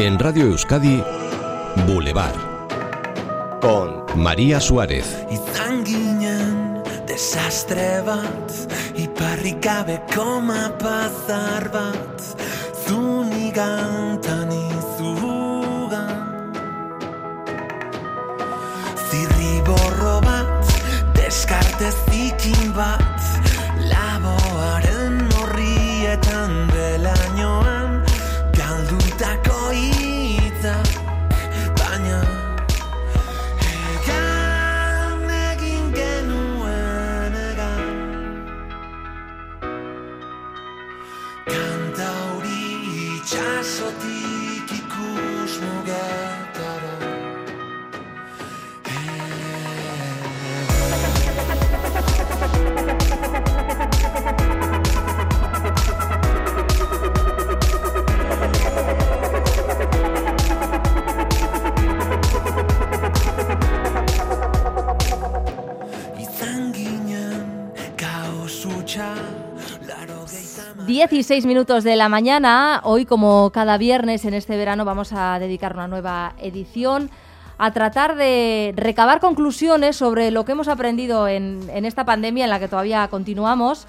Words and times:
En 0.00 0.16
Radio 0.16 0.44
Euskadi, 0.44 1.02
Boulevard. 1.84 2.36
Con 3.60 4.04
María 4.14 4.60
Suárez. 4.60 5.26
Izan 5.28 5.84
ginen 5.84 6.84
desastre 7.08 8.00
bat 8.06 8.52
Iparrik 8.94 9.58
gabe 9.60 9.98
koma 10.14 10.70
pazar 10.78 11.66
bat 11.74 12.22
Zunigan 12.86 14.20
tan 14.22 14.54
izugan 14.54 16.14
Zirriborro 19.10 20.20
bat 20.22 20.62
Deskarte 21.18 21.90
zikin 22.06 22.70
bat 22.72 23.17
10 71.10 71.20
y 71.20 71.22
6 71.22 71.46
minutos 71.46 71.84
de 71.84 71.96
la 71.96 72.10
mañana. 72.10 72.80
Hoy, 72.84 73.06
como 73.06 73.50
cada 73.50 73.78
viernes 73.78 74.26
en 74.26 74.34
este 74.34 74.58
verano, 74.58 74.84
vamos 74.84 75.12
a 75.14 75.38
dedicar 75.38 75.72
una 75.72 75.88
nueva 75.88 76.34
edición 76.38 77.08
a 77.56 77.72
tratar 77.72 78.16
de 78.16 78.74
recabar 78.76 79.18
conclusiones 79.18 79.96
sobre 79.96 80.30
lo 80.30 80.44
que 80.44 80.52
hemos 80.52 80.68
aprendido 80.68 81.26
en, 81.26 81.60
en 81.72 81.86
esta 81.86 82.04
pandemia 82.04 82.44
en 82.44 82.50
la 82.50 82.58
que 82.58 82.68
todavía 82.68 83.08
continuamos. 83.08 83.86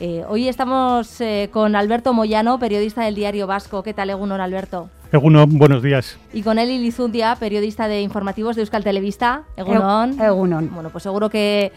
Eh, 0.00 0.24
hoy 0.28 0.48
estamos 0.48 1.20
eh, 1.20 1.50
con 1.52 1.76
Alberto 1.76 2.12
Moyano, 2.12 2.58
periodista 2.58 3.02
del 3.02 3.14
diario 3.14 3.46
Vasco. 3.46 3.84
¿Qué 3.84 3.94
tal, 3.94 4.10
Egunon, 4.10 4.40
Alberto? 4.40 4.90
Egunon, 5.12 5.58
buenos 5.58 5.82
días. 5.82 6.18
Y 6.32 6.42
con 6.42 6.58
él 6.58 6.70
Ilizundia, 6.70 7.36
periodista 7.36 7.86
de 7.86 8.02
informativos 8.02 8.56
de 8.56 8.62
Euskal 8.62 8.82
Televista. 8.82 9.44
Egunon. 9.56 10.20
Egunon. 10.20 10.70
Bueno, 10.74 10.90
pues 10.90 11.04
seguro 11.04 11.30
que 11.30 11.70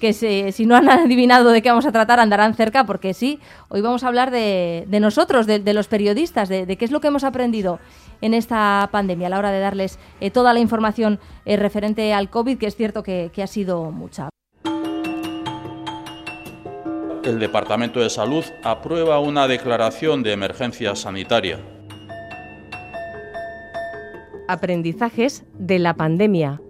que 0.00 0.12
se- 0.12 0.52
si 0.52 0.66
no 0.66 0.76
han 0.76 0.88
adivinado 0.90 1.50
de 1.50 1.62
qué 1.62 1.68
vamos 1.70 1.86
a 1.86 1.92
tratar, 1.92 2.20
andarán 2.20 2.54
cerca, 2.54 2.84
porque 2.84 3.14
sí, 3.14 3.40
hoy 3.68 3.80
vamos 3.80 4.04
a 4.04 4.08
hablar 4.08 4.30
de, 4.30 4.84
de 4.88 5.00
nosotros, 5.00 5.46
de, 5.46 5.58
de 5.58 5.74
los 5.74 5.88
periodistas, 5.88 6.48
de, 6.48 6.66
de 6.66 6.76
qué 6.76 6.84
es 6.84 6.90
lo 6.90 7.00
que 7.00 7.08
hemos 7.08 7.24
aprendido 7.24 7.78
en 8.20 8.32
esta 8.34 8.88
pandemia 8.92 9.26
a 9.26 9.30
la 9.30 9.38
hora 9.38 9.50
de 9.50 9.60
darles 9.60 9.98
eh, 10.20 10.30
toda 10.30 10.54
la 10.54 10.60
información 10.60 11.18
eh, 11.44 11.56
referente 11.56 12.12
al 12.14 12.30
COVID, 12.30 12.58
que 12.58 12.66
es 12.66 12.76
cierto 12.76 13.02
que, 13.02 13.30
que 13.32 13.42
ha 13.42 13.46
sido 13.46 13.90
mucha. 13.90 14.28
El 17.24 17.40
Departamento 17.40 17.98
de 18.00 18.08
Salud 18.08 18.44
aprueba 18.62 19.18
una 19.18 19.48
declaración 19.48 20.22
de 20.22 20.32
emergencia 20.32 20.94
sanitaria. 20.94 21.58
Aprendizajes 24.48 25.44
de 25.58 25.80
la 25.80 25.94
pandemia. 25.94 26.60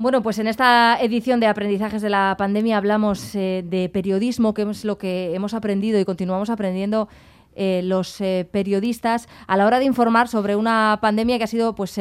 Bueno, 0.00 0.22
pues 0.22 0.38
en 0.38 0.46
esta 0.46 0.96
edición 1.00 1.40
de 1.40 1.48
Aprendizajes 1.48 2.00
de 2.00 2.08
la 2.08 2.36
Pandemia 2.38 2.76
hablamos 2.76 3.34
eh, 3.34 3.64
de 3.68 3.88
periodismo, 3.88 4.54
que 4.54 4.62
es 4.62 4.84
lo 4.84 4.96
que 4.96 5.34
hemos 5.34 5.54
aprendido 5.54 5.98
y 5.98 6.04
continuamos 6.04 6.50
aprendiendo 6.50 7.08
eh, 7.56 7.80
los 7.82 8.20
eh, 8.20 8.48
periodistas 8.48 9.28
a 9.48 9.56
la 9.56 9.66
hora 9.66 9.80
de 9.80 9.86
informar 9.86 10.28
sobre 10.28 10.54
una 10.54 11.00
pandemia 11.02 11.36
que 11.36 11.42
ha 11.42 11.48
sido 11.48 11.74
pues 11.74 12.00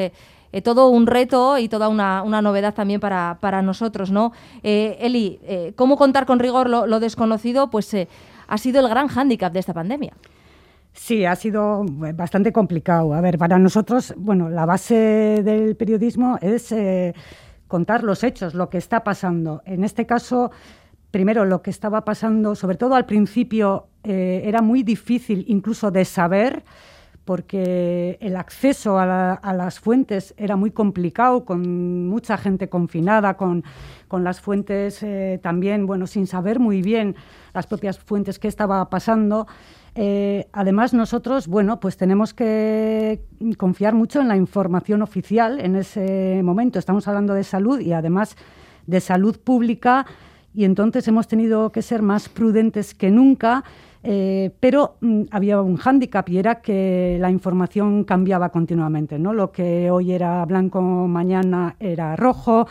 todo 0.64 0.90
un 0.90 1.08
reto 1.08 1.58
y 1.58 1.70
toda 1.70 1.88
una, 1.88 2.22
una 2.22 2.44
novedad 2.44 2.76
también 2.76 3.00
para, 3.00 3.40
para 3.42 3.64
nosotros, 3.64 4.12
¿no? 4.12 4.32
Eli, 4.62 5.40
¿cómo 5.76 5.98
contar 5.98 6.28
con 6.28 6.38
rigor 6.38 6.70
lo, 6.70 6.86
lo 6.86 7.00
desconocido? 7.00 7.72
Pues 7.72 7.96
ha 8.48 8.58
sido 8.60 8.80
el 8.80 8.90
gran 8.90 9.08
hándicap 9.08 9.52
de 9.52 9.60
esta 9.60 9.74
pandemia. 9.74 10.14
Sí, 10.94 11.26
ha 11.26 11.36
sido 11.36 11.84
bastante 11.86 12.52
complicado. 12.52 13.14
A 13.14 13.22
ver, 13.22 13.38
para 13.38 13.60
nosotros, 13.60 14.14
bueno, 14.18 14.50
la 14.50 14.66
base 14.66 15.42
del 15.44 15.76
periodismo 15.76 16.40
es 16.42 16.74
contar 17.68 18.04
los 18.04 18.24
hechos, 18.24 18.54
lo 18.54 18.70
que 18.70 18.78
está 18.78 19.04
pasando. 19.04 19.62
En 19.66 19.84
este 19.84 20.06
caso, 20.06 20.52
primero, 21.12 21.46
lo 21.46 21.62
que 21.62 21.70
estaba 21.70 22.06
pasando, 22.06 22.56
sobre 22.56 22.78
todo 22.78 22.96
al 22.96 23.06
principio, 23.06 23.88
eh, 24.04 24.42
era 24.46 24.62
muy 24.62 24.84
difícil 24.84 25.46
incluso 25.48 25.92
de 25.92 26.06
saber 26.06 26.64
porque 27.28 28.18
el 28.22 28.38
acceso 28.38 28.98
a, 28.98 29.06
la- 29.06 29.34
a 29.34 29.54
las 29.54 29.82
fuentes 29.82 30.34
era 30.38 30.56
muy 30.56 30.72
complicado, 30.72 31.44
con 31.44 32.08
mucha 32.08 32.38
gente 32.38 32.70
confinada, 32.70 33.36
con, 33.36 33.64
las 34.12 34.40
fuentes 34.40 35.04
eh, 35.04 35.38
también, 35.44 35.86
bueno, 35.86 36.08
sin 36.08 36.26
saber 36.26 36.60
muy 36.60 36.82
bien 36.82 37.16
las 37.54 37.68
propias 37.68 38.00
fuentes 38.00 38.40
qué 38.40 38.48
estaba 38.48 38.90
pasando. 38.90 39.46
Eh, 39.94 40.48
además, 40.54 40.94
nosotros, 40.94 41.48
bueno, 41.48 41.82
pues 41.82 41.98
tenemos 41.98 42.34
que 42.34 43.20
confiar 43.58 43.94
mucho 43.94 44.22
en 44.22 44.30
la 44.30 44.38
información 44.38 45.02
oficial 45.02 45.60
en 45.60 45.76
ese 45.76 46.42
momento. 46.44 46.80
Estamos 46.80 47.10
hablando 47.10 47.34
de 47.34 47.44
salud 47.44 47.82
y 47.82 47.92
además 47.92 48.38
de 48.86 49.02
salud 49.02 49.38
pública 49.44 50.06
y 50.54 50.64
entonces 50.64 51.06
hemos 51.10 51.28
tenido 51.28 51.72
que 51.74 51.82
ser 51.82 52.02
más 52.02 52.30
prudentes 52.30 52.94
que 52.96 53.12
nunca. 53.12 53.66
Eh, 54.10 54.52
pero 54.62 54.96
mm, 55.02 55.24
había 55.32 55.60
un 55.60 55.76
hándicap 55.76 56.30
y 56.30 56.38
era 56.38 56.62
que 56.62 57.18
la 57.20 57.30
información 57.30 58.06
cambiaba 58.06 58.48
continuamente. 58.52 59.20
¿no? 59.20 59.34
Lo 59.34 59.52
que 59.52 59.92
hoy 59.92 60.14
era 60.14 60.46
blanco, 60.46 60.80
mañana 60.82 61.76
era 61.78 62.16
rojo, 62.16 62.70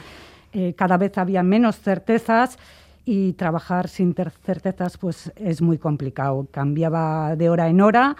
eh, 0.54 0.72
cada 0.74 0.96
vez 0.96 1.18
había 1.18 1.42
menos 1.42 1.78
certezas 1.78 2.58
y 3.04 3.34
trabajar 3.34 3.88
sin 3.88 4.14
certezas 4.14 4.96
pues 4.96 5.30
es 5.36 5.60
muy 5.60 5.76
complicado. 5.76 6.46
Cambiaba 6.50 7.36
de 7.36 7.50
hora 7.50 7.68
en 7.68 7.82
hora 7.82 8.16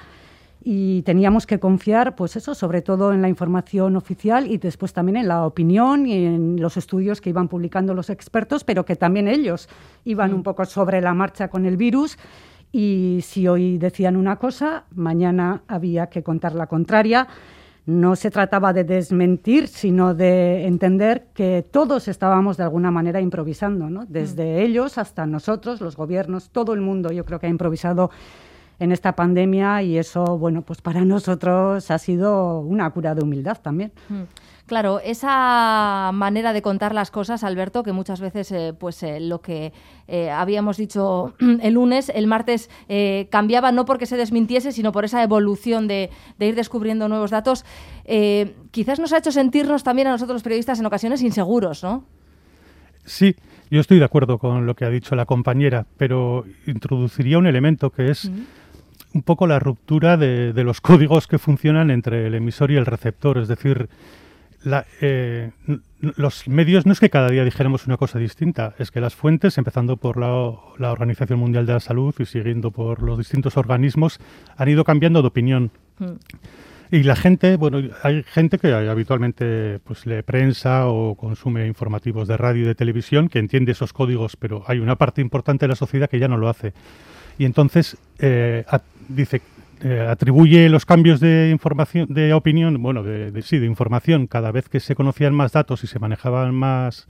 y 0.63 1.01
teníamos 1.03 1.47
que 1.47 1.59
confiar, 1.59 2.17
pues 2.17 2.37
eso, 2.37 2.55
sobre 2.55 2.83
todo 2.83 3.15
en 3.15 3.23
la 3.23 3.31
información 3.31 3.97
oficial 3.97 4.47
y 4.47 4.59
después 4.59 4.93
también 4.93 5.17
en 5.17 5.29
la 5.29 5.47
opinión 5.47 6.05
y 6.05 6.27
en 6.27 6.61
los 6.61 6.77
estudios 6.77 7.23
que 7.23 7.31
iban 7.31 7.49
publicando 7.49 7.95
los 7.95 8.11
expertos, 8.11 8.63
pero 8.63 8.85
que 8.85 8.95
también 8.95 9.27
ellos 9.27 9.71
iban 10.05 10.35
un 10.35 10.43
poco 10.43 10.67
sobre 10.67 11.01
la 11.01 11.15
marcha 11.15 11.49
con 11.49 11.65
el 11.65 11.79
virus 11.79 12.19
y 12.77 13.23
si 13.23 13.49
hoy 13.49 13.79
decían 13.79 14.17
una 14.17 14.37
cosa, 14.37 14.85
mañana 14.95 15.63
había 15.67 16.09
que 16.09 16.23
contar 16.23 16.55
la 16.55 16.67
contraria. 16.67 17.27
No 17.87 18.17
se 18.17 18.31
trataba 18.31 18.75
de 18.75 18.85
desmentir, 18.85 19.69
sino 19.69 20.13
de 20.13 20.67
entender 20.67 21.29
que 21.33 21.65
todos 21.71 22.07
estábamos 22.07 22.59
de 22.59 22.65
alguna 22.65 22.91
manera 22.91 23.19
improvisando, 23.19 23.89
¿no? 23.89 24.05
desde 24.05 24.63
ellos 24.63 24.99
hasta 24.99 25.25
nosotros, 25.25 25.81
los 25.81 25.97
gobiernos, 25.97 26.51
todo 26.51 26.75
el 26.75 26.83
mundo 26.83 27.13
yo 27.13 27.25
creo 27.25 27.41
que 27.41 27.47
ha 27.47 27.49
improvisado 27.49 28.11
en 28.79 28.93
esta 28.93 29.17
pandemia 29.17 29.83
y 29.83 29.97
eso, 29.97 30.37
bueno, 30.37 30.61
pues 30.61 30.83
para 30.83 31.03
nosotros 31.03 31.91
ha 31.91 31.99
sido 31.99 32.61
una 32.61 32.91
cura 32.91 33.15
de 33.15 33.23
humildad 33.23 33.57
también. 33.63 33.91
Mm. 34.11 34.25
Claro, 34.67 34.99
esa 34.99 36.11
manera 36.13 36.53
de 36.53 36.61
contar 36.61 36.93
las 36.93 37.13
cosas, 37.13 37.45
Alberto, 37.45 37.85
que 37.85 37.93
muchas 37.93 38.21
veces, 38.21 38.51
eh, 38.51 38.75
pues 38.77 39.01
eh, 39.05 39.21
lo 39.21 39.41
que 39.41 39.73
eh, 40.09 40.29
habíamos 40.29 40.77
dicho 40.77 41.35
el 41.63 41.75
lunes, 41.75 42.11
el 42.13 42.27
martes 42.27 42.69
eh, 42.89 43.29
cambiaba 43.31 43.71
no 43.71 43.85
porque 43.85 44.07
se 44.07 44.17
desmintiese, 44.17 44.73
sino 44.73 44.91
por 44.91 45.05
esa 45.05 45.23
evolución 45.23 45.87
de, 45.87 46.11
de 46.39 46.47
ir 46.47 46.57
descubriendo 46.57 47.09
nuevos 47.09 47.31
datos, 47.31 47.65
quizás 48.73 48.99
nos 48.99 49.13
ha 49.13 49.19
hecho 49.19 49.33
sentirnos 49.33 49.85
también 49.85 50.09
a 50.09 50.11
nosotros 50.13 50.37
los 50.37 50.43
periodistas 50.43 50.81
en 50.81 50.87
ocasiones 50.87 51.23
inseguros, 51.23 51.83
¿no? 51.83 52.05
Sí, 53.05 53.37
yo 53.71 53.81
estoy 53.81 53.99
de 53.99 54.05
acuerdo 54.05 54.39
con 54.39 54.67
lo 54.67 54.75
que 54.75 54.85
ha 54.85 54.91
dicho 54.91 55.15
la 55.15 55.27
compañera, 55.27 55.87
pero 55.97 56.45
introduciría 56.67 57.39
un 57.39 57.47
elemento 57.47 57.91
que 57.91 58.11
es 58.11 58.31
un 59.13 59.23
poco 59.23 59.47
la 59.47 59.59
ruptura 59.61 60.17
de, 60.17 60.53
de 60.53 60.65
los 60.65 60.81
códigos 60.83 61.29
que 61.29 61.39
funcionan 61.39 61.91
entre 61.91 62.27
el 62.27 62.35
emisor 62.35 62.73
y 62.73 62.77
el 62.77 62.87
receptor. 62.87 63.39
Es 63.39 63.49
decir, 63.49 63.89
la, 64.67 64.85
eh, 65.01 65.53
los 66.01 66.49
medios 66.49 66.87
no 66.87 66.93
es 66.93 66.99
que 66.99 67.09
cada 67.09 67.31
día 67.31 67.45
dijéramos 67.45 67.87
una 67.87 67.97
cosa 67.97 68.19
distinta, 68.19 68.75
es 68.81 68.91
que 68.91 69.01
las 69.01 69.15
fuentes, 69.15 69.59
empezando 69.59 69.97
por 69.97 70.17
la, 70.17 70.55
la 70.79 70.91
Organización 70.91 71.39
Mundial 71.39 71.67
de 71.67 71.75
la 71.75 71.81
Salud 71.81 72.13
y 72.19 72.27
siguiendo 72.27 72.73
por 72.73 73.01
los 73.01 73.17
distintos 73.17 73.57
organismos, 73.57 74.19
han 74.57 74.69
ido 74.69 74.83
cambiando 74.83 75.23
de 75.23 75.29
opinión. 75.29 75.71
Mm. 76.01 76.15
Y 76.91 77.05
la 77.05 77.15
gente, 77.15 77.57
bueno, 77.57 77.81
hay 78.03 78.25
gente 78.25 78.59
que 78.59 78.73
habitualmente 78.73 79.79
pues 79.85 80.05
lee 80.05 80.23
prensa 80.23 80.89
o 80.89 81.15
consume 81.15 81.69
informativos 81.69 82.27
de 82.27 82.37
radio 82.37 82.65
y 82.65 82.67
de 82.67 82.75
televisión 82.75 83.29
que 83.29 83.39
entiende 83.39 83.71
esos 83.71 83.93
códigos, 83.93 84.35
pero 84.35 84.65
hay 84.67 84.81
una 84.81 84.97
parte 84.97 85.21
importante 85.21 85.67
de 85.67 85.69
la 85.69 85.77
sociedad 85.77 86.11
que 86.11 86.19
ya 86.19 86.27
no 86.27 86.39
lo 86.39 86.49
hace. 86.49 86.73
Y 87.39 87.45
entonces 87.45 87.97
eh, 88.19 88.65
dice, 89.09 89.43
eh, 89.83 90.07
atribuye 90.09 90.69
los 90.69 90.87
cambios 90.87 91.21
de 91.21 91.51
información, 91.51 92.07
de 92.09 92.33
opinión, 92.33 92.83
bueno, 92.83 93.03
de, 93.03 93.43
sí, 93.43 93.59
de 93.59 93.67
información, 93.67 94.27
cada 94.27 94.51
vez 94.51 94.69
que 94.69 94.81
se 94.81 94.95
conocían 94.95 95.35
más 95.35 95.53
datos 95.53 95.85
y 95.85 95.87
se 95.87 95.99
manejaban 95.99 96.55
más 96.55 97.09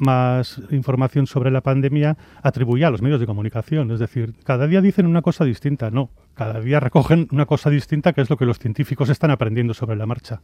más 0.00 0.58
información 0.70 1.26
sobre 1.26 1.50
la 1.50 1.60
pandemia 1.60 2.16
atribuye 2.42 2.86
a 2.86 2.90
los 2.90 3.02
medios 3.02 3.20
de 3.20 3.26
comunicación. 3.26 3.90
Es 3.90 4.00
decir, 4.00 4.32
cada 4.44 4.66
día 4.66 4.80
dicen 4.80 5.06
una 5.06 5.20
cosa 5.20 5.44
distinta. 5.44 5.90
No, 5.90 6.08
cada 6.34 6.58
día 6.60 6.80
recogen 6.80 7.28
una 7.32 7.44
cosa 7.44 7.68
distinta 7.68 8.14
que 8.14 8.22
es 8.22 8.30
lo 8.30 8.38
que 8.38 8.46
los 8.46 8.58
científicos 8.58 9.10
están 9.10 9.30
aprendiendo 9.30 9.74
sobre 9.74 9.96
la 9.96 10.06
marcha. 10.06 10.40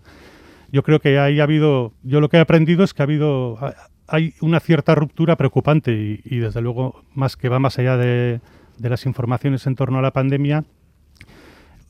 Yo 0.70 0.82
creo 0.82 1.00
que 1.00 1.18
ahí 1.18 1.40
ha 1.40 1.44
habido, 1.44 1.94
yo 2.02 2.20
lo 2.20 2.28
que 2.28 2.36
he 2.36 2.40
aprendido 2.40 2.84
es 2.84 2.92
que 2.92 3.02
ha 3.02 3.04
habido, 3.04 3.58
hay 4.06 4.34
una 4.42 4.60
cierta 4.60 4.94
ruptura 4.94 5.36
preocupante 5.36 6.20
y, 6.22 6.36
desde 6.36 6.60
luego 6.60 7.02
más 7.14 7.36
que 7.36 7.48
va 7.48 7.58
más 7.58 7.78
allá 7.78 7.96
de, 7.96 8.40
de 8.76 8.90
las 8.90 9.06
informaciones 9.06 9.66
en 9.66 9.74
torno 9.74 9.98
a 9.98 10.02
la 10.02 10.12
pandemia, 10.12 10.64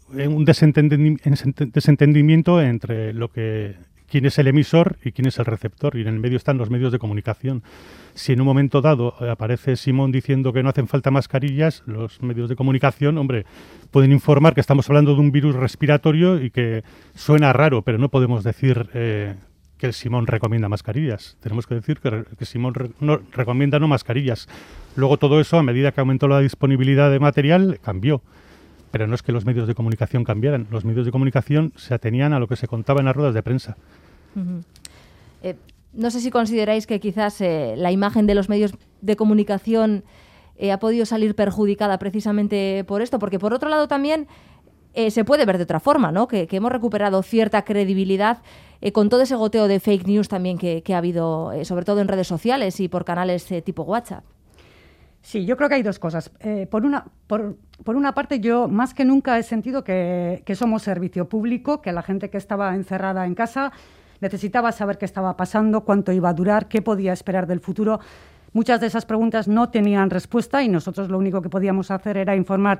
un 0.09 0.45
desentendimiento 0.45 2.61
entre 2.61 3.13
lo 3.13 3.29
que 3.29 3.75
quién 4.09 4.27
es 4.27 4.39
el 4.39 4.47
emisor 4.47 4.97
y 5.05 5.13
quién 5.13 5.27
es 5.27 5.39
el 5.39 5.45
receptor. 5.45 5.97
Y 5.97 6.03
en 6.03 6.09
el 6.09 6.21
medio 6.21 6.37
están 6.37 6.59
los 6.59 6.71
medios 6.71 6.93
de 6.93 6.99
comunicación. 6.99 7.63
Si 8.15 8.33
en 8.33 8.41
un 8.41 8.47
momento 8.47 8.81
dado 8.81 9.15
aparece 9.31 9.77
Simón 9.77 10.13
diciendo 10.13 10.53
que 10.53 10.63
no 10.63 10.71
hacen 10.71 10.89
falta 10.89 11.11
mascarillas, 11.11 11.83
los 11.87 12.23
medios 12.23 12.49
de 12.49 12.57
comunicación, 12.57 13.19
hombre, 13.19 13.45
pueden 13.91 14.13
informar 14.13 14.55
que 14.55 14.61
estamos 14.61 14.89
hablando 14.89 15.15
de 15.15 15.21
un 15.21 15.33
virus 15.33 15.55
respiratorio 15.55 16.43
y 16.43 16.51
que 16.51 16.83
suena 17.15 17.53
raro, 17.53 17.83
pero 17.83 17.99
no 17.99 18.09
podemos 18.09 18.45
decir 18.45 18.89
eh, 18.95 19.35
que 19.77 19.93
Simón 19.93 20.27
recomienda 20.27 20.69
mascarillas. 20.69 21.37
Tenemos 21.41 21.67
que 21.67 21.75
decir 21.75 22.01
que, 22.01 22.45
Simón 22.45 22.95
no, 23.01 23.21
recomienda 23.33 23.79
no 23.79 23.89
mascarillas. 23.89 24.49
Luego 24.95 25.19
todo 25.19 25.41
eso, 25.41 25.59
a 25.59 25.63
medida 25.63 25.93
que 25.93 26.01
aumentó 26.01 26.29
la 26.29 26.41
disponibilidad 26.41 27.11
de 27.11 27.19
material, 27.19 27.79
cambió 27.83 28.23
pero 28.97 29.07
no 29.07 29.15
es 29.15 29.23
que 29.23 29.31
los 29.31 29.45
medios 29.45 29.69
de 29.69 29.75
comunicación 29.75 30.25
cambiaran, 30.25 30.69
los 30.71 30.87
medios 30.87 31.05
de 31.05 31.13
comunicación 31.13 31.75
se 31.77 31.93
atenían 31.93 32.33
a 32.33 32.39
lo 32.39 32.49
que 32.49 32.57
se 32.57 32.67
contaba 32.67 33.01
en 33.01 33.05
las 33.05 33.15
ruedas 33.15 33.35
de 33.35 33.43
prensa. 33.43 33.77
Eh, 35.43 35.55
no 35.93 36.11
sé 36.11 36.23
si 36.23 36.31
consideráis 36.31 36.87
que 36.87 36.99
quizás 36.99 37.43
eh, 37.43 37.75
la 37.77 37.93
imagen 37.93 38.27
de 38.27 38.35
los 38.35 38.49
medios 38.49 38.73
de 39.03 39.15
comunicación 39.15 40.03
eh, 40.57 40.73
ha 40.73 40.79
podido 40.79 41.05
salir 41.05 41.35
perjudicada 41.35 41.99
precisamente 41.99 42.85
por 42.85 43.03
esto, 43.03 43.19
porque 43.19 43.39
por 43.39 43.53
otro 43.53 43.69
lado 43.69 43.87
también 43.87 44.29
se 45.11 45.27
puede 45.27 45.45
ver 45.45 45.59
de 45.59 45.65
otra 45.65 45.79
forma, 45.79 46.11
¿no? 46.11 46.27
Que, 46.27 46.49
hemos 46.51 46.73
recuperado 46.73 47.23
cierta 47.23 47.67
credibilidad 47.67 48.39
con 48.95 49.11
todo 49.11 49.21
ese 49.21 49.35
goteo 49.35 49.69
de 49.69 49.79
fake 49.79 50.07
news 50.07 50.29
también 50.29 50.57
que 50.57 50.95
ha 50.95 50.97
habido, 50.97 51.53
sobre 51.65 51.85
todo 51.85 52.01
en 52.01 52.09
redes 52.09 52.29
sociales 52.29 52.81
y 52.81 52.89
por 52.89 53.05
canales 53.05 53.47
tipo 53.63 53.83
WhatsApp. 53.83 54.25
Sí, 55.27 55.45
yo 55.45 55.57
creo 55.57 55.69
que 55.69 55.75
hay 55.75 55.83
dos 55.83 55.99
cosas. 55.99 56.31
Eh, 56.39 56.69
por, 56.71 56.85
una, 56.85 57.05
por, 57.27 57.57
por, 57.83 57.97
una 57.97 58.15
parte, 58.15 58.39
yo 58.39 58.69
más 58.69 58.95
que 58.95 59.05
nunca 59.05 59.37
he 59.37 59.43
sentido 59.43 59.83
que, 59.83 60.45
que, 60.47 60.55
somos 60.55 60.85
servicio 60.85 61.29
público, 61.29 61.83
que 61.83 61.91
la 61.91 62.03
gente 62.03 62.31
que 62.31 62.39
estaba 62.39 62.73
encerrada 62.77 63.27
en 63.27 63.35
casa 63.35 63.73
necesitaba 64.21 64.71
saber 64.71 64.99
qué 64.99 65.05
estaba 65.05 65.37
pasando, 65.37 65.81
cuánto 65.81 66.13
iba 66.13 66.29
a 66.29 66.33
durar, 66.33 66.69
qué 66.69 66.81
podía 66.81 67.13
esperar 67.13 67.49
del 67.49 67.59
futuro. 67.59 67.99
Muchas 68.53 68.81
de 68.81 68.87
esas 68.87 69.05
preguntas 69.05 69.49
no 69.49 69.69
tenían 69.69 70.11
respuesta 70.11 70.63
y 70.63 70.69
nosotros 70.69 71.09
lo 71.09 71.19
único 71.19 71.43
que 71.43 71.49
podíamos 71.49 71.91
hacer 71.91 72.19
era 72.19 72.37
informar 72.37 72.79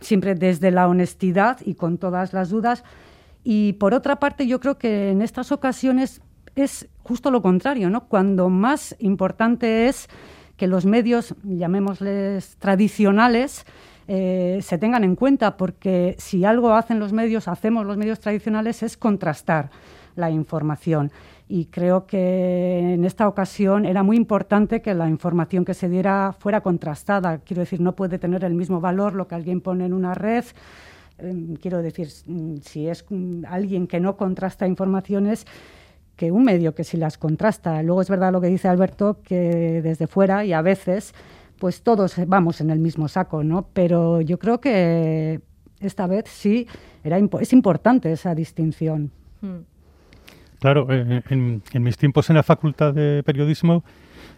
siempre 0.00 0.34
desde 0.34 0.72
la 0.72 0.88
honestidad 0.88 1.58
y 1.64 1.74
con 1.74 1.98
todas 1.98 2.32
las 2.32 2.50
dudas. 2.50 2.82
Y 3.44 3.74
por 3.74 3.94
otra 3.94 4.18
parte, 4.18 4.48
yo 4.48 4.58
creo 4.58 4.78
que 4.78 5.10
en 5.10 5.22
estas 5.22 5.52
ocasiones 5.52 6.22
es 6.56 6.88
justo 7.04 7.30
lo 7.30 7.40
contrario, 7.40 7.88
¿no? 7.88 8.08
Cuando 8.08 8.48
más 8.48 8.96
importante 8.98 9.86
es 9.86 10.08
que 10.56 10.66
los 10.66 10.86
medios, 10.86 11.34
llamémosles 11.42 12.56
tradicionales, 12.58 13.64
eh, 14.06 14.58
se 14.62 14.78
tengan 14.78 15.04
en 15.04 15.16
cuenta, 15.16 15.56
porque 15.56 16.14
si 16.18 16.44
algo 16.44 16.74
hacen 16.74 16.98
los 16.98 17.12
medios, 17.12 17.48
hacemos 17.48 17.86
los 17.86 17.96
medios 17.96 18.20
tradicionales, 18.20 18.82
es 18.82 18.96
contrastar 18.96 19.70
la 20.14 20.30
información. 20.30 21.10
Y 21.48 21.66
creo 21.66 22.06
que 22.06 22.94
en 22.94 23.04
esta 23.04 23.28
ocasión 23.28 23.84
era 23.84 24.02
muy 24.02 24.16
importante 24.16 24.80
que 24.80 24.94
la 24.94 25.08
información 25.08 25.64
que 25.64 25.74
se 25.74 25.88
diera 25.88 26.34
fuera 26.38 26.62
contrastada. 26.62 27.38
Quiero 27.38 27.60
decir, 27.60 27.80
no 27.80 27.94
puede 27.94 28.18
tener 28.18 28.44
el 28.44 28.54
mismo 28.54 28.80
valor 28.80 29.14
lo 29.14 29.28
que 29.28 29.34
alguien 29.34 29.60
pone 29.60 29.84
en 29.84 29.92
una 29.92 30.14
red. 30.14 30.44
Em, 31.18 31.54
quiero 31.56 31.82
decir, 31.82 32.08
si 32.62 32.88
es 32.88 33.04
alguien 33.48 33.86
que 33.86 34.00
no 34.00 34.16
contrasta 34.16 34.66
informaciones, 34.66 35.46
que 36.16 36.30
un 36.30 36.44
medio 36.44 36.74
que 36.74 36.84
si 36.84 36.96
las 36.96 37.18
contrasta. 37.18 37.82
Luego 37.82 38.02
es 38.02 38.08
verdad 38.08 38.32
lo 38.32 38.40
que 38.40 38.48
dice 38.48 38.68
Alberto, 38.68 39.18
que 39.22 39.80
desde 39.82 40.06
fuera 40.06 40.44
y 40.44 40.52
a 40.52 40.62
veces, 40.62 41.14
pues 41.58 41.82
todos 41.82 42.14
vamos 42.26 42.60
en 42.60 42.70
el 42.70 42.78
mismo 42.78 43.08
saco, 43.08 43.42
¿no? 43.42 43.66
Pero 43.72 44.20
yo 44.20 44.38
creo 44.38 44.60
que 44.60 45.40
esta 45.80 46.06
vez 46.06 46.24
sí 46.28 46.66
era 47.02 47.18
es 47.40 47.52
importante 47.52 48.12
esa 48.12 48.34
distinción. 48.34 49.10
Hmm. 49.40 49.60
Claro, 50.60 50.86
eh, 50.90 51.22
en, 51.28 51.62
mis 51.74 51.98
tiempos 51.98 52.30
en 52.30 52.36
la 52.36 52.42
Facultad 52.42 52.94
de 52.94 53.22
Periodismo 53.22 53.84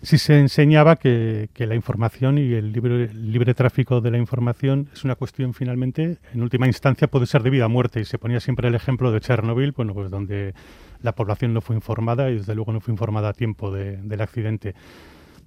sí 0.03 0.19
se 0.19 0.41
enseñaba 0.41 0.97
que, 0.97 1.49
la 1.57 1.77
información 1.77 2.39
y 2.39 2.53
el 2.53 2.73
libre, 2.73 3.13
libre, 3.15 3.55
tráfico 3.55 4.01
de 4.01 4.11
la 4.11 4.19
información 4.19 4.89
es 4.93 5.05
una 5.05 5.15
cuestión 5.15 5.55
finalmente, 5.55 6.19
en 6.35 6.43
última 6.43 6.67
instancia, 6.67 7.07
puede 7.07 7.27
ser 7.27 7.45
de 7.45 7.51
vida 7.51 7.67
a 7.67 7.69
muerte. 7.69 8.01
Y 8.01 8.05
se 8.05 8.19
ponía 8.19 8.41
siempre 8.41 8.67
el 8.67 8.75
ejemplo 8.75 9.13
de 9.13 9.21
Chernobyl, 9.21 9.71
bueno, 9.71 9.95
pues 9.95 10.11
donde 10.11 10.55
la 11.03 11.15
población 11.15 11.55
no 11.55 11.61
fue 11.61 11.77
informada 11.77 12.31
y 12.31 12.37
desde 12.37 12.55
luego 12.55 12.73
no 12.73 12.81
fue 12.81 12.93
informada 12.93 13.31
a 13.31 13.33
tiempo 13.33 13.71
del 13.71 14.21
accidente. 14.21 14.75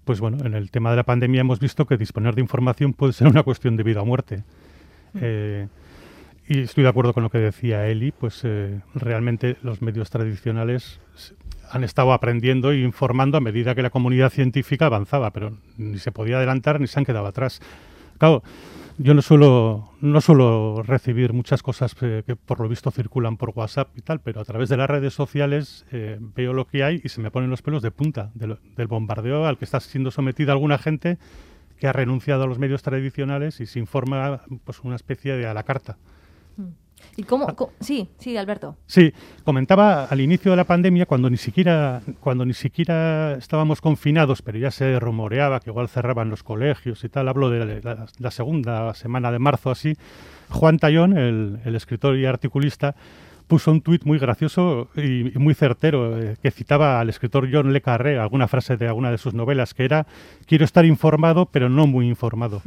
Pues 0.06 0.20
bueno, 0.20 0.38
en 0.46 0.54
el 0.54 0.72
tema 0.72 0.90
de 0.92 0.96
la 0.96 1.04
pandemia 1.04 1.42
hemos 1.42 1.60
visto 1.60 1.86
que 1.86 1.98
disponer 1.98 2.36
de 2.36 2.42
información 2.42 2.94
puede 2.94 3.14
ser 3.14 3.28
una 3.28 3.44
cuestión 3.44 3.78
de 3.78 3.84
vida 3.84 4.02
o 4.02 4.06
muerte. 4.06 4.44
Mm. 5.14 5.20
Eh, 5.22 5.68
y 6.48 6.62
estoy 6.62 6.84
de 6.84 6.90
acuerdo 6.90 7.14
con 7.14 7.22
lo 7.22 7.30
que 7.30 7.38
decía 7.38 7.88
Eli, 7.88 8.12
pues 8.12 8.42
eh, 8.44 8.82
realmente 8.96 9.58
los 9.62 9.84
medios 9.84 10.10
tradicionales 10.10 11.00
han 11.70 11.84
estado 11.84 12.12
aprendiendo 12.12 12.72
e 12.72 12.80
informando 12.80 13.38
a 13.38 13.42
medida 13.42 13.76
que 13.76 13.84
la 13.84 13.92
comunidad 13.92 14.32
científica 14.32 14.88
avanzaba, 14.88 15.32
pero 15.32 15.56
ni 15.78 16.00
se 16.00 16.12
podía 16.12 16.38
adelantar 16.38 16.80
ni 16.80 16.88
se 16.88 17.00
han 17.00 17.06
quedado 17.06 17.28
atrás. 17.28 17.62
Claro, 18.18 18.42
yo 19.02 19.14
no 19.14 19.22
suelo, 19.22 19.94
no 20.02 20.20
suelo 20.20 20.84
recibir 20.84 21.32
muchas 21.32 21.64
cosas 21.64 21.96
que, 21.96 22.22
por 22.46 22.60
lo 22.60 22.68
visto 22.68 22.92
circulan 22.92 23.38
por 23.38 23.52
WhatsApp 23.56 23.98
y 23.98 24.02
tal, 24.02 24.20
pero 24.20 24.42
a 24.42 24.46
través 24.46 24.68
de 24.68 24.76
las 24.76 24.90
redes 24.90 25.14
sociales 25.14 25.86
eh, 25.94 26.18
veo 26.20 26.52
lo 26.52 26.68
que 26.68 26.84
hay 26.84 27.00
y 27.02 27.08
se 27.08 27.22
me 27.22 27.32
ponen 27.32 27.50
los 27.50 27.62
pelos 27.62 27.82
de 27.82 27.92
punta 27.92 28.32
del 28.34 28.88
bombardeo 28.88 29.46
al 29.46 29.58
que 29.58 29.64
está 29.64 29.80
siendo 29.80 30.12
sometida 30.12 30.52
alguna 30.52 30.78
gente 30.78 31.18
que 31.78 31.88
ha 31.88 31.94
renunciado 31.94 32.44
a 32.44 32.48
los 32.48 32.60
medios 32.60 32.84
tradicionales 32.84 33.62
y 33.62 33.68
se 33.68 33.80
informa 33.80 34.42
pues 34.66 34.82
una 34.82 34.98
especie 34.98 35.38
de 35.38 35.48
a 35.48 35.54
la 35.54 35.64
carta. 35.64 35.98
Mm. 36.58 36.68
¿Y 37.20 37.24
cómo, 37.24 37.48
Sí, 37.82 38.08
sí, 38.18 38.38
Alberto. 38.38 38.78
Sí, 38.86 39.14
comentaba 39.44 40.06
al 40.06 40.22
inicio 40.22 40.52
de 40.52 40.58
la 40.58 40.64
pandemia, 40.64 41.06
cuando 41.06 41.30
ni 41.30 41.38
siquiera, 41.38 42.02
cuando 42.22 42.46
ni 42.46 42.54
siquiera 42.54 43.34
estábamos 43.34 43.82
confinados, 43.82 44.42
pero 44.42 44.58
ya 44.58 44.72
se 44.72 45.00
rumoreaba 45.00 45.60
que 45.60 45.70
igual 45.70 45.90
cerraban 45.90 46.30
los 46.30 46.44
colegios 46.44 47.04
y 47.04 47.10
tal, 47.10 47.28
hablo 47.28 47.50
de 47.50 47.82
la, 47.82 48.32
segunda 48.32 48.94
semana 48.94 49.32
de 49.32 49.40
marzo 49.40 49.70
así, 49.70 49.96
Juan 50.50 50.80
Tallón, 50.80 51.18
el, 51.18 51.76
escritor 51.76 52.18
y 52.18 52.26
articulista, 52.26 52.96
puso 53.48 53.72
un 53.72 53.82
tuit 53.82 54.06
muy 54.06 54.18
gracioso 54.18 54.90
y, 54.96 55.32
muy 55.38 55.56
certero 55.56 56.18
eh, 56.22 56.38
que 56.42 56.52
citaba 56.52 57.02
al 57.02 57.10
escritor 57.10 57.50
John 57.52 57.74
Le 57.74 57.82
Carré, 57.82 58.18
alguna 58.18 58.48
frase 58.48 58.78
de 58.78 58.88
alguna 58.88 59.12
de 59.12 59.18
sus 59.18 59.34
novelas, 59.34 59.74
que 59.74 59.84
era, 59.84 60.08
quiero 60.46 60.64
estar 60.64 60.86
informado, 60.86 61.48
pero 61.48 61.68
no 61.68 61.86
muy 61.86 62.08
informado. 62.08 62.62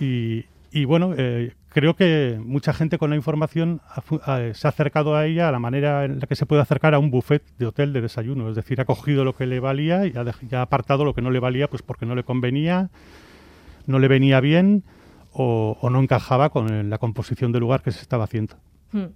y, 0.00 0.46
y 0.72 0.84
bueno, 0.84 1.14
eh, 1.16 1.54
creo 1.68 1.94
que 1.94 2.40
mucha 2.44 2.72
gente 2.72 2.98
con 2.98 3.10
la 3.10 3.16
información 3.16 3.80
se 4.54 4.66
ha 4.66 4.70
acercado 4.70 5.16
a 5.16 5.26
ella 5.26 5.48
a 5.48 5.52
la 5.52 5.58
manera 5.58 6.04
en 6.04 6.20
la 6.20 6.26
que 6.26 6.36
se 6.36 6.46
puede 6.46 6.62
acercar 6.62 6.94
a 6.94 6.98
un 6.98 7.10
buffet 7.10 7.42
de 7.58 7.66
hotel 7.66 7.92
de 7.92 8.00
desayuno. 8.00 8.48
Es 8.48 8.56
decir, 8.56 8.80
ha 8.80 8.84
cogido 8.84 9.24
lo 9.24 9.34
que 9.34 9.46
le 9.46 9.58
valía 9.58 10.06
y 10.06 10.12
ha, 10.16 10.62
apartado 10.62 11.04
lo 11.04 11.14
que 11.14 11.22
no 11.22 11.30
le 11.30 11.40
valía 11.40 11.68
pues 11.68 11.82
porque 11.82 12.06
no 12.06 12.14
le 12.14 12.22
convenía, 12.22 12.90
no 13.86 13.98
le 13.98 14.08
venía 14.08 14.40
bien 14.40 14.84
o, 15.32 15.76
no 15.90 16.00
encajaba 16.00 16.50
con 16.50 16.90
la 16.90 16.98
composición 16.98 17.52
del 17.52 17.60
lugar 17.60 17.82
que 17.82 17.90
se 17.90 18.02
estaba 18.02 18.24
haciendo. 18.24 18.56
Hmm. 18.92 19.06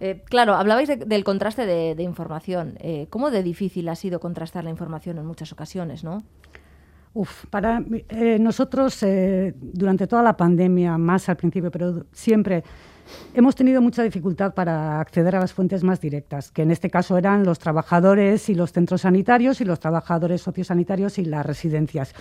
Eh, 0.00 0.22
claro, 0.24 0.54
hablabais 0.54 0.88
del 0.88 1.24
contraste 1.24 1.66
de, 1.66 2.02
información. 2.02 2.74
Eh, 2.80 3.06
¿Cómo 3.10 3.30
de 3.30 3.42
difícil 3.42 3.88
ha 3.90 3.94
sido 3.94 4.18
contrastar 4.18 4.64
la 4.64 4.70
información 4.70 5.18
en 5.18 5.26
muchas 5.26 5.52
ocasiones, 5.52 6.04
no? 6.04 6.22
Uf, 7.12 7.46
para 7.46 7.82
eh, 8.08 8.38
nosotros 8.38 9.02
eh, 9.02 9.52
durante 9.60 10.06
toda 10.06 10.22
la 10.22 10.36
pandemia, 10.36 10.96
más 10.96 11.28
al 11.28 11.36
principio, 11.36 11.68
pero 11.70 12.06
siempre 12.12 12.62
hemos 13.34 13.56
tenido 13.56 13.82
mucha 13.82 14.04
dificultad 14.04 14.54
para 14.54 15.00
acceder 15.00 15.34
a 15.34 15.40
las 15.40 15.52
fuentes 15.52 15.82
más 15.82 16.00
directas, 16.00 16.52
que 16.52 16.62
en 16.62 16.70
este 16.70 16.88
caso 16.88 17.18
eran 17.18 17.44
los 17.44 17.58
trabajadores 17.58 18.48
y 18.48 18.54
los 18.54 18.72
centros 18.72 19.00
sanitarios 19.00 19.60
y 19.60 19.64
los 19.64 19.80
trabajadores 19.80 20.42
sociosanitarios 20.42 21.18
y 21.18 21.24
las 21.24 21.44
residencias. 21.44 22.14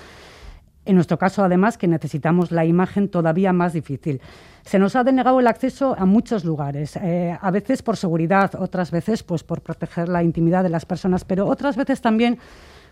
En 0.85 0.95
nuestro 0.95 1.19
caso, 1.19 1.43
además, 1.43 1.77
que 1.77 1.87
necesitamos 1.87 2.51
la 2.51 2.65
imagen 2.65 3.09
todavía 3.09 3.53
más 3.53 3.73
difícil. 3.73 4.21
Se 4.63 4.79
nos 4.79 4.95
ha 4.95 5.03
denegado 5.03 5.39
el 5.39 5.45
acceso 5.45 5.95
a 5.99 6.05
muchos 6.05 6.43
lugares, 6.45 6.95
eh, 6.95 7.37
a 7.39 7.51
veces 7.51 7.83
por 7.83 7.95
seguridad, 7.95 8.55
otras 8.55 8.89
veces 8.89 9.21
pues, 9.21 9.43
por 9.43 9.61
proteger 9.61 10.09
la 10.09 10.23
intimidad 10.23 10.63
de 10.63 10.69
las 10.69 10.87
personas, 10.87 11.25
pero 11.25 11.45
otras 11.45 11.75
veces 11.75 12.01
también 12.01 12.39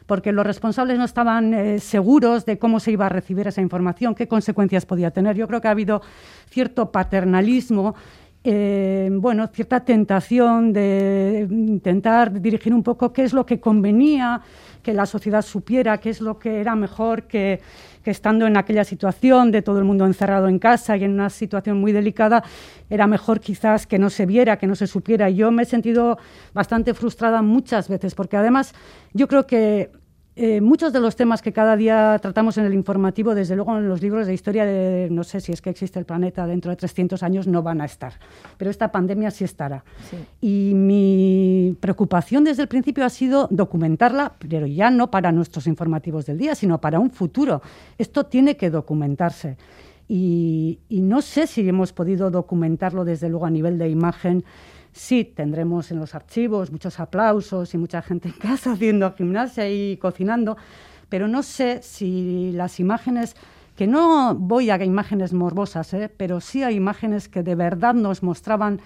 porque 0.07 0.31
los 0.31 0.45
responsables 0.45 0.97
no 0.97 1.05
estaban 1.05 1.53
eh, 1.53 1.79
seguros 1.79 2.45
de 2.45 2.57
cómo 2.57 2.79
se 2.79 2.91
iba 2.91 3.05
a 3.05 3.09
recibir 3.09 3.47
esa 3.47 3.61
información, 3.61 4.15
qué 4.15 4.27
consecuencias 4.27 4.85
podía 4.85 5.11
tener. 5.11 5.35
Yo 5.35 5.47
creo 5.47 5.61
que 5.61 5.67
ha 5.67 5.71
habido 5.71 6.01
cierto 6.49 6.91
paternalismo 6.91 7.93
eh, 8.49 9.09
bueno, 9.11 9.45
cierta 9.47 9.81
tentación 9.81 10.71
de 10.71 11.45
intentar 11.49 12.31
dirigir 12.39 12.73
un 12.73 12.81
poco 12.81 13.11
qué 13.11 13.25
es 13.25 13.33
lo 13.33 13.45
que 13.45 13.59
convenía 13.59 14.41
que 14.81 14.93
la 14.93 15.05
sociedad 15.05 15.41
supiera, 15.41 15.97
qué 15.97 16.11
es 16.11 16.21
lo 16.21 16.39
que 16.39 16.61
era 16.61 16.73
mejor 16.73 17.23
que, 17.23 17.59
estando 18.05 18.47
en 18.47 18.55
aquella 18.55 18.85
situación 18.85 19.51
de 19.51 19.61
todo 19.61 19.79
el 19.79 19.83
mundo 19.83 20.05
encerrado 20.05 20.47
en 20.47 20.59
casa 20.59 20.95
y 20.95 21.03
en 21.03 21.11
una 21.11 21.29
situación 21.29 21.81
muy 21.81 21.91
delicada, 21.91 22.41
era 22.89 23.05
mejor 23.05 23.41
quizás 23.41 23.85
que 23.85 23.99
no 23.99 24.09
se 24.09 24.25
viera, 24.25 24.55
que 24.57 24.65
no 24.65 24.75
se 24.75 24.87
supiera. 24.87 25.29
Yo 25.29 25.51
me 25.51 25.63
he 25.63 25.65
sentido 25.65 26.17
bastante 26.53 26.93
frustrada 26.93 27.41
muchas 27.41 27.89
veces, 27.89 28.15
porque 28.15 28.37
además 28.37 28.73
yo 29.11 29.27
creo 29.27 29.45
que 29.45 29.91
eh, 30.39 30.61
muchos 30.61 30.93
de 30.93 30.99
los 30.99 31.15
temas 31.15 31.41
que 31.41 31.51
cada 31.51 31.75
día 31.75 32.19
tratamos 32.21 32.59
en 32.59 32.65
el 32.65 32.75
informativo, 32.75 33.33
desde 33.33 33.55
luego 33.55 33.75
en 33.75 33.89
los 33.89 34.03
libros 34.03 34.27
de 34.27 34.35
historia 34.35 34.67
de, 34.67 35.07
no 35.09 35.23
sé 35.23 35.41
si 35.41 35.51
es 35.51 35.63
que 35.63 35.71
existe 35.71 35.97
el 35.97 36.05
planeta 36.05 36.45
dentro 36.45 36.69
de 36.69 36.77
300 36.77 37.23
años, 37.23 37.47
no 37.47 37.63
van 37.63 37.81
a 37.81 37.85
estar. 37.85 38.13
Pero 38.55 38.69
esta 38.69 38.91
pandemia 38.91 39.31
sí 39.31 39.45
estará. 39.45 39.83
Y 40.39 40.73
mi 40.75 41.75
preocupación 41.79 42.43
desde 42.43 42.61
el 42.61 42.67
principio 42.67 43.03
ha 43.03 43.09
sido 43.09 43.47
documentarla, 43.49 44.33
pero 44.37 44.67
ya 44.67 44.91
no 44.91 45.09
para 45.09 45.31
nuestros 45.31 45.65
informativos 45.65 46.27
del 46.27 46.37
día, 46.37 46.53
sino 46.53 46.79
para 46.79 46.99
un 46.99 47.09
futuro. 47.09 47.63
Esto 47.97 48.27
tiene 48.27 48.57
que 48.57 48.69
documentarse. 48.69 49.57
y 50.07 50.77
no 50.89 51.23
sé 51.23 51.47
si 51.47 51.67
hemos 51.67 51.93
podido 51.93 52.29
documentarlo 52.29 53.05
desde 53.05 53.27
luego 53.27 53.47
a 53.47 53.49
nivel 53.49 53.79
de 53.79 53.89
imagen 53.89 54.45
sí 54.97 55.23
tendremos 55.23 55.91
en 55.91 55.99
los 55.99 56.15
archivos 56.15 56.71
muchos 56.71 56.99
aplausos 56.99 57.73
y 57.73 57.77
mucha 57.77 58.01
gente 58.01 58.29
en 58.29 58.33
casa 58.39 58.73
haciendo 58.73 59.13
gimnasia 59.13 59.69
y 59.69 59.97
cocinando, 59.97 60.57
pero 61.09 61.27
no 61.27 61.43
sé 61.43 61.81
si 61.81 62.51
las 62.53 62.79
imágenes, 62.79 63.35
que 63.75 63.87
no 63.87 64.35
voy 64.35 64.69
a 64.69 64.83
imágenes 64.83 65.33
morbosas, 65.33 65.93
¿eh? 65.93 66.09
pero 66.15 66.41
sí 66.41 66.63
a 66.63 66.71
imágenes 66.71 67.29
que 67.29 67.43
de 67.43 67.55
verdad 67.55 67.93
nos 67.93 68.23
mostraban 68.23 68.81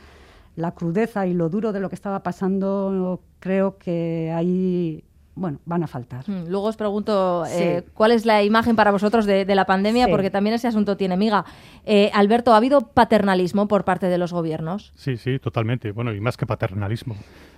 la 0.56 0.74
crudeza 0.74 1.26
y 1.28 1.34
lo 1.34 1.50
duro 1.50 1.72
de 1.72 1.80
lo 1.80 1.90
que 1.90 1.96
estaba 1.96 2.24
pasando, 2.24 3.22
creo 3.40 3.78
que 3.78 4.34
ahí 4.36 5.04
bueno, 5.42 5.60
van 5.66 5.84
a 5.84 5.88
faltar. 5.88 6.30
Mm, 6.30 6.48
luego 6.48 6.68
os 6.68 6.78
pregunto 6.78 7.44
eh, 7.50 7.84
cuál 7.94 8.12
es 8.12 8.26
la 8.26 8.44
imagen 8.44 8.76
para 8.76 8.92
vosotros 8.92 9.26
de, 9.26 9.44
la 9.52 9.66
pandemia, 9.66 10.08
porque 10.08 10.30
también 10.30 10.54
ese 10.54 10.68
asunto 10.68 10.96
tiene 10.96 11.18
miga. 11.18 11.44
Eh, 11.84 12.12
Alberto, 12.14 12.54
¿ha 12.54 12.58
habido 12.58 12.82
paternalismo 12.82 13.68
por 13.68 13.84
parte 13.84 14.08
de 14.08 14.18
los 14.18 14.32
gobiernos? 14.32 14.94
Sí, 14.96 15.18
sí, 15.18 15.40
totalmente. 15.40 15.92
Bueno, 15.92 16.14
y 16.14 16.22
más 16.22 16.38
que 16.38 16.46
paternalismo. 16.46 17.16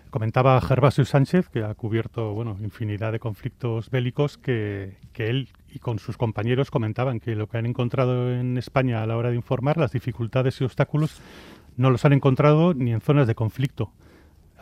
Comentaba 0.10 0.60
Gervasio 0.62 1.06
Sánchez, 1.06 1.50
que 1.50 1.64
ha 1.64 1.74
cubierto 1.74 2.34
bueno, 2.34 2.58
infinidad 2.62 3.12
de 3.12 3.20
conflictos 3.20 3.90
bélicos, 3.90 4.38
que, 4.38 4.98
que 5.12 5.28
él 5.28 5.50
y 5.70 5.80
con 5.80 6.00
sus 6.00 6.18
compañeros 6.18 6.72
comentaban 6.72 7.20
que 7.20 7.36
lo 7.36 7.48
que 7.48 7.58
han 7.58 7.66
encontrado 7.66 8.32
en 8.32 8.58
España 8.58 9.02
a 9.02 9.08
la 9.08 9.18
hora 9.18 9.32
de 9.32 9.36
informar, 9.36 9.78
las 9.78 9.92
dificultades 9.92 10.62
y 10.62 10.64
obstáculos, 10.64 11.20
no 11.78 11.90
los 11.90 12.06
han 12.06 12.14
encontrado 12.14 12.74
ni 12.74 12.94
en 12.94 13.02
zonas 13.02 13.28
de 13.28 13.36
conflicto 13.36 13.92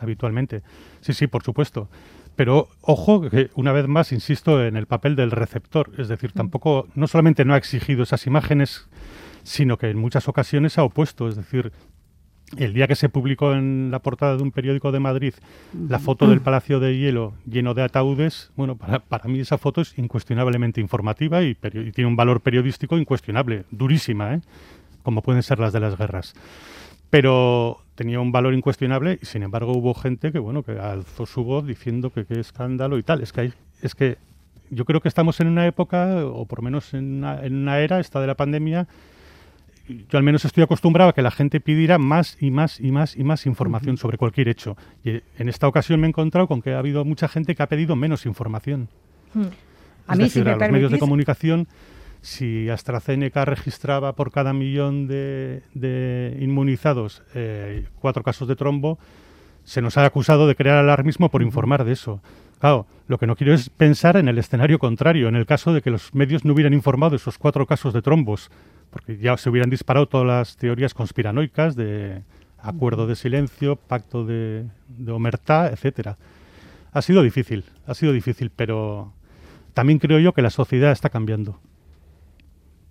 habitualmente. 0.02 0.62
Sí, 1.00 1.12
sí, 1.12 1.26
por 1.26 1.42
supuesto. 1.42 1.88
Pero 2.36 2.68
ojo, 2.80 3.28
que 3.28 3.50
una 3.54 3.72
vez 3.72 3.86
más 3.88 4.12
insisto 4.12 4.64
en 4.64 4.76
el 4.76 4.86
papel 4.86 5.16
del 5.16 5.30
receptor, 5.30 5.90
es 5.98 6.08
decir, 6.08 6.30
mm. 6.30 6.36
tampoco, 6.36 6.88
no 6.94 7.06
solamente 7.06 7.44
no 7.44 7.54
ha 7.54 7.58
exigido 7.58 8.02
esas 8.02 8.26
imágenes, 8.26 8.88
sino 9.42 9.76
que 9.76 9.90
en 9.90 9.98
muchas 9.98 10.28
ocasiones 10.28 10.78
ha 10.78 10.84
opuesto, 10.84 11.28
es 11.28 11.36
decir, 11.36 11.72
el 12.56 12.74
día 12.74 12.86
que 12.86 12.96
se 12.96 13.08
publicó 13.08 13.52
en 13.54 13.90
la 13.90 14.00
portada 14.00 14.36
de 14.36 14.42
un 14.42 14.52
periódico 14.52 14.92
de 14.92 15.00
Madrid 15.00 15.34
la 15.88 15.98
foto 15.98 16.28
del 16.28 16.42
Palacio 16.42 16.80
de 16.80 16.98
Hielo 16.98 17.34
lleno 17.46 17.72
de 17.72 17.82
ataúdes, 17.82 18.50
bueno, 18.56 18.76
para, 18.76 19.00
para 19.00 19.24
mí 19.24 19.40
esa 19.40 19.56
foto 19.56 19.80
es 19.80 19.98
incuestionablemente 19.98 20.80
informativa 20.80 21.42
y, 21.42 21.56
y, 21.72 21.92
tiene 21.92 22.08
un 22.08 22.16
valor 22.16 22.40
periodístico 22.42 22.98
incuestionable, 22.98 23.64
durísima, 23.70 24.34
¿eh? 24.34 24.40
como 25.02 25.22
pueden 25.22 25.42
ser 25.42 25.58
las 25.58 25.72
de 25.72 25.80
las 25.80 25.96
guerras. 25.96 26.34
Pero 27.12 27.82
tenía 27.94 28.20
un 28.20 28.32
valor 28.32 28.54
incuestionable 28.54 29.18
y 29.20 29.26
sin 29.26 29.42
embargo 29.42 29.72
hubo 29.72 29.92
gente 29.92 30.32
que 30.32 30.38
bueno 30.38 30.62
que 30.62 30.78
alzó 30.78 31.26
su 31.26 31.44
voz 31.44 31.66
diciendo 31.66 32.08
que 32.08 32.24
qué 32.24 32.40
escándalo 32.40 32.96
y 32.96 33.02
tal. 33.02 33.20
Es 33.20 33.34
que 33.34 33.52
es 33.82 33.94
que 33.94 34.16
yo 34.70 34.86
creo 34.86 35.02
que 35.02 35.08
estamos 35.08 35.38
en 35.40 35.48
una 35.48 35.66
época 35.66 36.24
o 36.24 36.46
por 36.46 36.60
lo 36.60 36.62
menos 36.62 36.94
en 36.94 37.22
una, 37.22 37.80
era 37.80 38.00
esta 38.00 38.18
de 38.18 38.26
la 38.28 38.34
pandemia 38.34 38.88
yo 39.88 40.16
al 40.16 40.22
menos 40.22 40.46
estoy 40.46 40.62
acostumbrado 40.62 41.10
a 41.10 41.12
que 41.12 41.20
la 41.20 41.30
gente 41.30 41.60
pidiera 41.60 41.98
más 41.98 42.38
y 42.40 42.50
más 42.50 42.80
y 42.80 42.92
más 42.92 43.14
y 43.14 43.24
más 43.24 43.44
información 43.44 43.98
sobre 43.98 44.16
cualquier 44.16 44.48
hecho. 44.48 44.78
Y 45.04 45.20
en 45.36 45.50
esta 45.50 45.68
ocasión 45.68 46.00
me 46.00 46.06
he 46.06 46.08
encontrado 46.08 46.48
con 46.48 46.62
que 46.62 46.72
ha 46.72 46.78
habido 46.78 47.04
mucha 47.04 47.28
gente 47.28 47.54
que 47.54 47.62
ha 47.62 47.66
pedido 47.66 47.94
menos 47.94 48.24
información. 48.24 48.88
Hmm. 49.34 49.48
a 50.06 50.16
mí 50.16 50.30
si 50.30 50.40
me 50.40 50.52
a 50.52 50.56
los 50.56 50.70
medios 50.70 50.92
de 50.92 50.98
comunicación 50.98 51.68
si 52.22 52.70
AstraZeneca 52.70 53.44
registraba 53.44 54.14
por 54.14 54.30
cada 54.30 54.52
millón 54.52 55.08
de, 55.08 56.38
inmunizados 56.40 57.22
eh, 57.34 57.88
cuatro 58.00 58.22
casos 58.22 58.46
de 58.46 58.56
trombo, 58.56 58.98
se 59.64 59.82
nos 59.82 59.98
ha 59.98 60.04
acusado 60.06 60.46
de 60.46 60.54
crear 60.54 60.78
alarmismo 60.78 61.30
por 61.30 61.42
informar 61.42 61.84
de 61.84 61.92
eso. 61.92 62.22
Claro, 62.60 62.86
lo 63.08 63.18
que 63.18 63.26
no 63.26 63.34
quiero 63.34 63.52
es 63.52 63.68
pensar 63.70 64.16
en 64.16 64.28
el 64.28 64.38
escenario 64.38 64.78
contrario, 64.78 65.28
en 65.28 65.34
el 65.34 65.46
caso 65.46 65.72
de 65.72 65.82
que 65.82 65.90
los 65.90 66.14
medios 66.14 66.44
no 66.44 66.52
hubieran 66.52 66.74
informado 66.74 67.10
de 67.10 67.16
esos 67.16 67.38
cuatro 67.38 67.66
casos 67.66 67.92
de 67.92 68.02
trombos, 68.02 68.50
porque 68.90 69.18
ya 69.18 69.36
se 69.36 69.50
hubieran 69.50 69.70
disparado 69.70 70.06
todas 70.06 70.26
las 70.26 70.56
teorías 70.56 70.94
conspiranoicas 70.94 71.74
de 71.74 72.22
acuerdo 72.58 73.08
de 73.08 73.16
silencio, 73.16 73.74
pacto 73.74 74.24
de, 74.24 74.66
de 74.86 75.10
omertá, 75.10 75.70
etcétera. 75.70 76.16
Ha 76.92 77.02
sido 77.02 77.22
difícil, 77.22 77.64
ha 77.84 77.94
sido 77.94 78.12
difícil, 78.12 78.52
pero 78.54 79.12
también 79.74 79.98
creo 79.98 80.20
yo 80.20 80.32
que 80.32 80.42
la 80.42 80.50
sociedad 80.50 80.92
está 80.92 81.08
cambiando. 81.08 81.58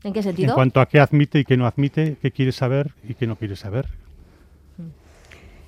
¿En 0.03 0.13
qué 0.13 0.23
sentido? 0.23 0.49
En 0.49 0.55
cuanto 0.55 0.81
a 0.81 0.87
qué 0.87 0.99
admite 0.99 1.39
y 1.39 1.45
qué 1.45 1.57
no 1.57 1.67
admite, 1.67 2.17
qué 2.21 2.31
quiere 2.31 2.51
saber 2.51 2.91
y 3.07 3.13
qué 3.13 3.27
no 3.27 3.35
quiere 3.35 3.55
saber. 3.55 3.87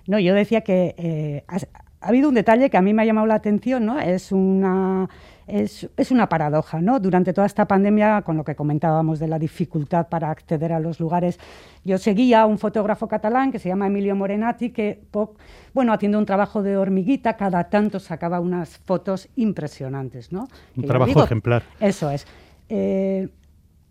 No, 0.07 0.19
yo 0.19 0.33
decía 0.33 0.61
que 0.61 0.95
eh, 0.97 1.43
ha, 1.47 1.57
habido 2.01 2.29
un 2.29 2.35
detalle 2.35 2.69
que 2.69 2.77
a 2.77 2.81
mí 2.81 2.93
me 2.93 3.03
ha 3.03 3.05
llamado 3.05 3.27
la 3.27 3.35
atención, 3.35 3.85
¿no? 3.85 3.99
Es 3.99 4.31
una, 4.31 5.07
es, 5.47 5.89
es, 5.95 6.11
una 6.11 6.27
paradoja, 6.27 6.81
¿no? 6.81 6.99
Durante 6.99 7.31
toda 7.31 7.47
esta 7.47 7.65
pandemia, 7.67 8.21
con 8.23 8.35
lo 8.35 8.43
que 8.43 8.55
comentábamos 8.55 9.19
de 9.19 9.27
la 9.27 9.39
dificultad 9.39 10.09
para 10.09 10.29
acceder 10.29 10.73
a 10.73 10.79
los 10.79 10.99
lugares, 10.99 11.39
yo 11.85 11.97
seguía 11.97 12.41
a 12.41 12.45
un 12.45 12.57
fotógrafo 12.57 13.07
catalán 13.07 13.51
que 13.51 13.59
se 13.59 13.69
llama 13.69 13.87
Emilio 13.87 14.15
Morenati, 14.15 14.71
que, 14.71 14.99
bueno, 15.73 15.93
haciendo 15.93 16.19
un 16.19 16.25
trabajo 16.25 16.61
de 16.61 16.75
hormiguita, 16.75 17.37
cada 17.37 17.63
tanto 17.69 17.99
sacaba 17.99 18.41
unas 18.41 18.77
fotos 18.79 19.29
impresionantes, 19.37 20.33
¿no? 20.33 20.49
Un 20.75 20.85
trabajo 20.85 21.23
ejemplar. 21.23 21.63
Eso 21.79 22.09
es. 22.11 22.27
Eh, 22.67 23.29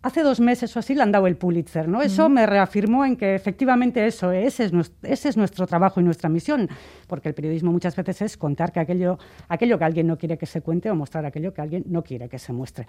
hace 0.03 0.21
dos 0.21 0.39
meses 0.39 0.75
o 0.75 0.79
así 0.79 0.93
le 0.93 1.01
han 1.01 1.11
dado 1.11 1.25
el 1.27 1.37
Pulitzer, 1.37 1.87
¿no? 1.87 2.01
Eso 2.01 2.29
me 2.29 2.45
reafirmó 2.45 3.05
en 3.05 3.15
que 3.15 3.33
efectivamente 3.35 4.05
eso, 4.05 4.31
ese 4.31 4.65
es, 4.65 4.73
nuestro, 4.73 5.09
ese 5.09 5.29
es 5.29 5.37
nuestro 5.37 5.65
trabajo 5.65 6.01
y 6.01 6.03
nuestra 6.03 6.29
misión, 6.29 6.69
porque 7.07 7.29
el 7.29 7.33
periodismo 7.33 7.71
muchas 7.71 7.95
veces 7.95 8.21
es 8.21 8.37
contar 8.37 8.71
que 8.71 8.81
aquello, 8.81 9.17
aquello 9.47 9.79
que 9.79 9.85
alguien 9.85 10.05
no 10.05 10.17
quiere 10.17 10.37
que 10.37 10.45
se 10.45 10.61
cuente 10.61 10.91
o 10.91 10.95
mostrar 10.95 11.25
aquello 11.25 11.53
que 11.53 11.61
alguien 11.61 11.85
no 11.87 12.03
quiere 12.03 12.27
que 12.27 12.37
se 12.37 12.51
muestre. 12.51 12.85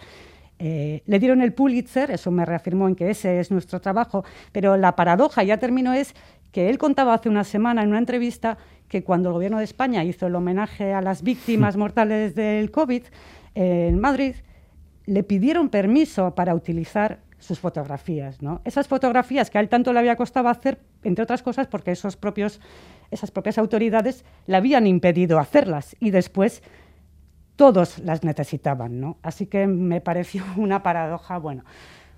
Eh, 0.58 1.02
le 1.06 1.18
dieron 1.18 1.40
el 1.40 1.52
Pulitzer, 1.52 2.10
eso 2.10 2.30
me 2.30 2.44
reafirmó 2.44 2.88
en 2.88 2.96
que 2.96 3.10
ese 3.10 3.38
es 3.38 3.50
nuestro 3.50 3.80
trabajo, 3.80 4.24
pero 4.52 4.76
la 4.76 4.96
paradoja, 4.96 5.44
ya 5.44 5.58
termino, 5.58 5.92
es 5.92 6.14
que 6.50 6.68
él 6.68 6.78
contaba 6.78 7.14
hace 7.14 7.28
una 7.28 7.44
semana 7.44 7.82
en 7.82 7.90
una 7.90 7.98
entrevista 7.98 8.58
que 8.88 9.04
cuando 9.04 9.28
el 9.28 9.34
gobierno 9.34 9.58
de 9.58 9.64
España 9.64 10.04
hizo 10.04 10.26
el 10.26 10.34
homenaje 10.34 10.92
a 10.92 11.00
las 11.00 11.22
víctimas 11.22 11.76
mortales 11.76 12.34
del 12.34 12.70
COVID 12.70 13.02
eh, 13.54 13.88
en 13.88 14.00
Madrid, 14.00 14.34
le 15.06 15.22
pidieron 15.22 15.68
permiso 15.68 16.34
para 16.34 16.54
utilizar 16.54 17.20
sus 17.38 17.58
fotografías. 17.58 18.40
¿no? 18.42 18.62
Esas 18.64 18.88
fotografías 18.88 19.50
que 19.50 19.58
a 19.58 19.60
él 19.60 19.68
tanto 19.68 19.92
le 19.92 19.98
había 19.98 20.16
costado 20.16 20.48
hacer, 20.48 20.78
entre 21.02 21.22
otras 21.22 21.42
cosas 21.42 21.66
porque 21.66 21.90
esos 21.90 22.16
propios, 22.16 22.60
esas 23.10 23.30
propias 23.30 23.58
autoridades 23.58 24.24
le 24.46 24.56
habían 24.56 24.86
impedido 24.86 25.38
hacerlas 25.38 25.94
y 26.00 26.10
después 26.10 26.62
todos 27.56 27.98
las 27.98 28.24
necesitaban. 28.24 29.00
¿no? 29.00 29.18
Así 29.22 29.46
que 29.46 29.66
me 29.66 30.00
pareció 30.00 30.42
una 30.56 30.82
paradoja, 30.82 31.38
bueno, 31.38 31.64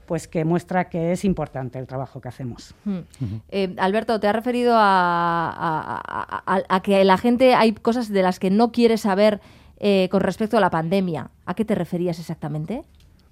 pues 0.06 0.28
que 0.28 0.44
muestra 0.44 0.88
que 0.88 1.10
es 1.10 1.24
importante 1.24 1.80
el 1.80 1.88
trabajo 1.88 2.20
que 2.20 2.28
hacemos. 2.28 2.76
Hmm. 2.84 3.00
Eh, 3.48 3.74
Alberto, 3.78 4.20
te 4.20 4.28
has 4.28 4.36
referido 4.36 4.74
a, 4.76 6.02
a, 6.68 6.82
que 6.82 7.04
la 7.04 7.18
gente 7.18 7.54
hay 7.54 7.72
cosas 7.72 8.08
de 8.08 8.22
las 8.22 8.38
que 8.38 8.50
no 8.50 8.70
quiere 8.70 8.98
saber 8.98 9.40
eh, 9.78 10.08
con 10.10 10.20
respecto 10.20 10.56
a 10.56 10.60
la 10.60 10.70
pandemia. 10.70 11.30
¿A 11.44 11.54
qué 11.54 11.64
te 11.64 11.74
referías 11.74 12.18
exactamente? 12.18 12.82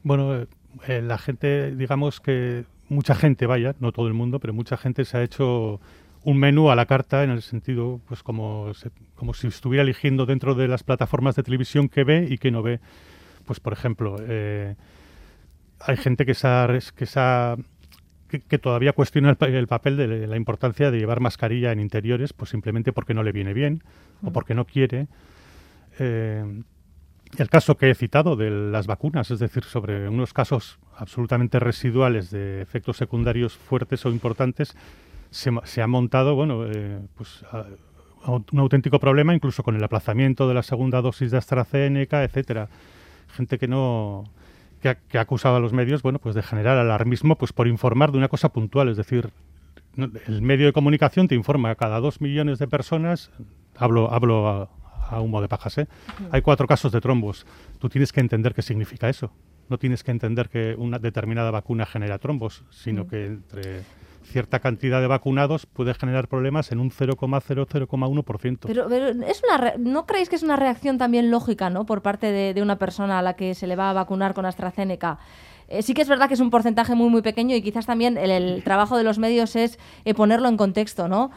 Bueno, 0.02 0.34
eh, 0.34 0.46
eh, 0.88 1.00
la 1.00 1.16
gente, 1.16 1.74
digamos 1.74 2.20
que 2.20 2.64
mucha 2.88 3.14
gente, 3.14 3.46
vaya, 3.46 3.74
no 3.80 3.92
todo 3.92 4.08
el 4.08 4.14
mundo, 4.14 4.40
pero 4.40 4.52
mucha 4.52 4.76
gente 4.76 5.04
se 5.04 5.16
ha 5.16 5.22
hecho 5.22 5.80
un 6.22 6.38
menú 6.38 6.70
a 6.70 6.76
la 6.76 6.86
carta 6.86 7.24
en 7.24 7.30
el 7.30 7.42
sentido, 7.42 8.00
pues 8.06 8.22
como, 8.22 8.72
como 9.14 9.32
si 9.32 9.46
estuviera 9.46 9.82
eligiendo 9.82 10.26
dentro 10.26 10.54
de 10.54 10.68
las 10.68 10.82
plataformas 10.82 11.36
de 11.36 11.42
televisión 11.42 11.88
que 11.88 12.04
ve 12.04 12.26
y 12.28 12.38
que 12.38 12.50
no 12.50 12.62
ve. 12.62 12.80
Pues 13.46 13.60
por 13.60 13.74
ejemplo, 13.74 14.16
hay 14.18 15.96
gente 15.98 16.24
que, 16.24 16.34
que, 18.28 18.40
que, 18.40 18.58
todavía 18.58 18.92
cuestiona 18.94 19.36
el, 19.38 19.66
papel 19.66 19.96
de 19.98 20.26
la 20.26 20.36
importancia 20.36 20.90
de 20.90 20.98
llevar 20.98 21.20
mascarilla 21.20 21.72
en 21.72 21.80
interiores, 21.80 22.32
pues 22.32 22.50
simplemente 22.50 22.92
porque 22.92 23.12
no 23.12 23.22
le 23.22 23.32
viene 23.32 23.52
bien 23.52 23.82
o 24.22 24.30
mm. 24.30 24.32
porque 24.32 24.54
no 24.54 24.64
quiere. 24.64 25.08
Eh, 25.98 26.62
el 27.38 27.48
caso 27.48 27.76
que 27.76 27.90
he 27.90 27.94
citado 27.94 28.36
de 28.36 28.50
las 28.50 28.86
vacunas, 28.86 29.30
es 29.30 29.38
decir, 29.40 29.64
sobre 29.64 30.08
unos 30.08 30.32
casos 30.32 30.78
absolutamente 30.96 31.58
residuales 31.58 32.30
de 32.30 32.62
efectos 32.62 32.96
secundarios 32.96 33.56
fuertes 33.56 34.06
o 34.06 34.10
importantes, 34.10 34.76
se, 35.30 35.82
ha 35.82 35.86
montado, 35.88 36.36
bueno, 36.36 36.64
eh, 36.66 37.00
pues 37.16 37.44
un 38.26 38.58
auténtico 38.60 39.00
problema, 39.00 39.34
incluso 39.34 39.64
con 39.64 39.74
el 39.74 39.82
aplazamiento 39.82 40.46
de 40.46 40.54
la 40.54 40.62
segunda 40.62 41.02
dosis 41.02 41.32
de 41.32 41.38
AstraZeneca, 41.38 42.22
etcétera. 42.22 42.68
Gente 43.28 43.58
que 43.58 43.66
no 43.66 44.24
que 45.08 45.18
ha, 45.18 45.20
acusado 45.20 45.56
a 45.56 45.60
los 45.60 45.72
medios, 45.72 46.02
bueno, 46.02 46.18
pues 46.18 46.34
de 46.34 46.42
generar 46.42 46.76
alarmismo, 46.76 47.36
pues 47.36 47.52
por 47.52 47.66
informar 47.66 48.12
de 48.12 48.18
una 48.18 48.28
cosa 48.28 48.50
puntual, 48.50 48.90
es 48.90 48.98
decir, 48.98 49.30
el 49.96 50.42
medio 50.42 50.66
de 50.66 50.72
comunicación 50.72 51.26
te 51.26 51.34
informa 51.34 51.70
a 51.70 51.74
cada 51.74 52.00
dos 52.00 52.20
millones 52.20 52.58
de 52.58 52.68
personas, 52.68 53.30
hablo, 53.76 54.12
hablo 54.12 54.48
a, 54.48 54.68
humo 55.12 55.40
de 55.40 55.48
pajas, 55.48 55.78
¿eh? 55.78 55.88
hay 56.30 56.42
cuatro 56.42 56.66
casos 56.66 56.92
de 56.92 57.00
trombos. 57.00 57.46
Tú 57.78 57.88
tienes 57.88 58.12
que 58.12 58.20
entender 58.20 58.54
qué 58.54 58.62
significa 58.62 59.08
eso. 59.08 59.32
No 59.68 59.78
tienes 59.78 60.04
que 60.04 60.10
entender 60.10 60.48
que 60.48 60.74
una 60.76 60.98
determinada 60.98 61.50
vacuna 61.50 61.86
genera 61.86 62.18
trombos, 62.18 62.64
sino 62.70 63.06
que 63.06 63.26
entre 63.26 63.82
cierta 64.24 64.58
cantidad 64.58 65.00
de 65.00 65.06
vacunados 65.06 65.66
puede 65.66 65.94
generar 65.94 66.28
problemas 66.28 66.72
en 66.72 66.80
un 66.80 66.90
0,00,1%. 66.90 68.58
Pero, 68.66 68.86
pero 68.88 69.08
es 69.08 69.42
una 69.48 69.74
¿no 69.78 70.06
creéis 70.06 70.28
que 70.28 70.36
es 70.36 70.42
una 70.42 70.56
reacción 70.56 70.98
también 70.98 71.30
lógica 71.30 71.70
¿no? 71.70 71.86
por 71.86 72.02
parte 72.02 72.32
de, 72.32 72.62
una 72.62 72.76
persona 72.76 73.18
a 73.18 73.22
la 73.22 73.34
que 73.34 73.54
se 73.54 73.66
le 73.66 73.76
va 73.76 73.90
a 73.90 73.92
vacunar 73.92 74.34
con 74.34 74.46
AstraZeneca? 74.46 75.18
Eh, 75.68 75.82
sí 75.82 75.94
que 75.94 76.02
es 76.02 76.08
verdad 76.08 76.28
que 76.28 76.34
es 76.34 76.40
un 76.40 76.50
porcentaje 76.50 76.94
muy 76.94 77.08
muy 77.08 77.22
pequeño 77.22 77.56
y 77.56 77.62
quizás 77.62 77.86
también 77.86 78.18
el, 78.18 78.62
trabajo 78.64 78.98
de 78.98 79.04
los 79.04 79.18
medios 79.18 79.56
es 79.56 79.78
eh, 80.04 80.14
ponerlo 80.14 80.48
en 80.48 80.56
contexto, 80.56 81.08
¿no? 81.08 81.30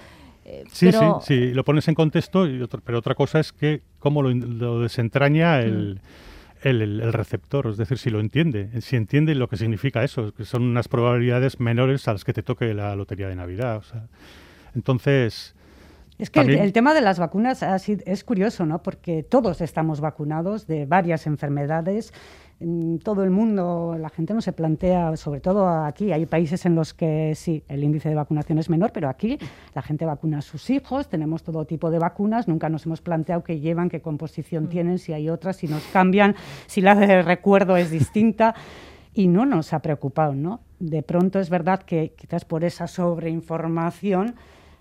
Eh, 0.50 0.64
sí, 0.72 0.92
sí, 0.92 1.06
sí, 1.22 1.54
lo 1.54 1.64
pones 1.64 1.88
en 1.88 1.94
contexto, 1.96 2.48
pero 2.84 3.00
otra 3.00 3.14
cosa 3.14 3.40
es 3.40 3.52
que 3.52 3.82
cómo 4.00 4.24
lo, 4.24 4.82
desentraña 4.82 5.60
el... 5.60 5.96
Mm 5.96 6.28
el, 6.64 7.14
receptor, 7.14 7.68
es 7.68 7.78
decir, 7.78 7.98
si 7.98 8.10
lo 8.10 8.20
entiende, 8.20 8.82
si 8.82 8.96
entiende 8.96 9.36
lo 9.36 9.48
que 9.48 9.58
significa 9.58 10.04
eso, 10.04 10.34
que 10.34 10.46
son 10.46 10.64
unas 10.64 10.88
probabilidades 10.88 11.60
menores 11.60 12.08
a 12.08 12.14
las 12.14 12.24
que 12.24 12.34
te 12.34 12.44
toque 12.44 12.74
la 12.74 12.96
lotería 12.96 13.28
de 13.28 13.36
Navidad. 13.36 13.78
O 13.78 13.84
sea, 13.84 14.08
entonces... 14.76 15.56
Es 16.18 16.32
que 16.32 16.40
el, 16.40 16.74
tema 16.74 16.96
de 16.96 17.02
las 17.02 17.20
vacunas 17.20 17.62
es 17.62 18.24
curioso, 18.24 18.66
¿no? 18.66 18.82
Porque 18.82 19.22
todos 19.22 19.62
estamos 19.62 20.02
vacunados 20.02 20.66
de 20.66 20.88
varias 20.88 21.28
enfermedades 21.28 22.12
en 22.12 22.47
todo 23.04 23.24
el 23.24 23.30
mundo 23.30 23.96
la 24.00 24.10
gente 24.10 24.34
no 24.34 24.42
se 24.42 24.52
plantea, 24.52 25.16
sobre 25.16 25.42
todo 25.42 25.68
aquí, 25.68 26.12
hay 26.12 26.26
países 26.26 26.66
en 26.66 26.74
los 26.74 26.94
que 26.94 27.34
sí, 27.36 27.64
el 27.68 27.84
índice 27.84 28.10
de 28.10 28.16
vacunación 28.16 28.58
es 28.58 28.70
menor, 28.70 28.92
pero 28.92 29.10
aquí 29.10 29.38
la 29.76 29.84
gente 29.84 30.06
vacuna 30.06 30.40
a 30.40 30.42
sus 30.42 30.70
hijos, 30.72 31.08
tenemos 31.08 31.44
todo 31.44 31.66
tipo 31.66 31.92
de 31.92 32.00
vacunas, 32.00 32.48
nunca 32.48 32.68
nos 32.70 32.86
hemos 32.88 33.02
planteado 33.02 33.44
qué 33.44 33.60
llevan, 33.60 33.90
qué 33.90 34.02
composición 34.02 34.66
mm. 34.66 34.70
tienen, 34.70 34.98
si 34.98 35.14
hay 35.14 35.30
otras, 35.30 35.58
si 35.58 35.68
nos 35.68 35.84
cambian, 35.94 36.36
si 36.66 36.82
la 36.82 36.96
de 36.96 37.22
recuerdo 37.22 37.78
es 37.78 37.92
distinta. 37.92 38.56
Y 39.14 39.28
no 39.28 39.48
nos 39.48 39.74
ha 39.74 39.80
preocupado, 39.80 40.36
¿no? 40.36 40.60
De 40.80 41.02
pronto 41.02 41.40
es 41.40 41.50
verdad 41.50 41.82
que 41.82 42.14
quizás 42.16 42.46
por 42.46 42.64
esa 42.64 42.86
sobreinformación 42.86 44.36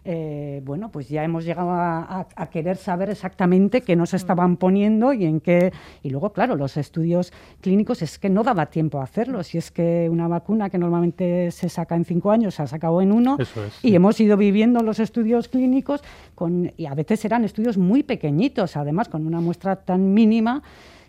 eh, 0.08 0.62
bueno, 0.64 0.88
pues 0.92 1.08
ya 1.08 1.24
hemos 1.24 1.44
llegado 1.44 1.70
a, 1.72 2.28
querer 2.52 2.76
saber 2.76 3.10
exactamente 3.10 3.80
qué 3.80 3.96
nos 3.96 4.14
estaban 4.14 4.56
poniendo 4.56 5.12
y 5.12 5.24
en 5.24 5.40
qué. 5.40 5.72
Y 6.04 6.10
luego, 6.10 6.32
claro, 6.32 6.54
los 6.54 6.76
estudios 6.76 7.32
clínicos 7.60 8.02
es 8.02 8.16
que 8.20 8.30
no 8.30 8.44
daba 8.44 8.66
tiempo 8.66 9.00
a 9.00 9.02
hacerlo. 9.02 9.42
Si 9.42 9.58
es 9.58 9.72
que 9.72 10.08
una 10.08 10.28
vacuna 10.28 10.70
que 10.70 10.78
normalmente 10.78 11.50
se 11.50 11.68
saca 11.68 11.96
en 11.96 12.04
cinco 12.04 12.30
años 12.30 12.54
se 12.54 12.62
ha 12.62 12.68
sacado 12.68 13.02
en 13.02 13.10
uno 13.10 13.36
y 13.82 13.96
hemos 13.96 14.20
ido 14.20 14.36
viviendo 14.36 14.80
los 14.80 15.00
estudios 15.00 15.48
clínicos 15.48 16.02
con, 16.36 16.72
y 16.76 16.86
a 16.86 16.94
veces 16.94 17.24
eran 17.24 17.44
estudios 17.44 17.76
muy 17.76 18.04
pequeñitos, 18.04 18.76
además, 18.76 19.08
con 19.08 19.26
una 19.26 19.40
muestra 19.40 19.74
tan 19.74 20.14
mínima 20.14 20.62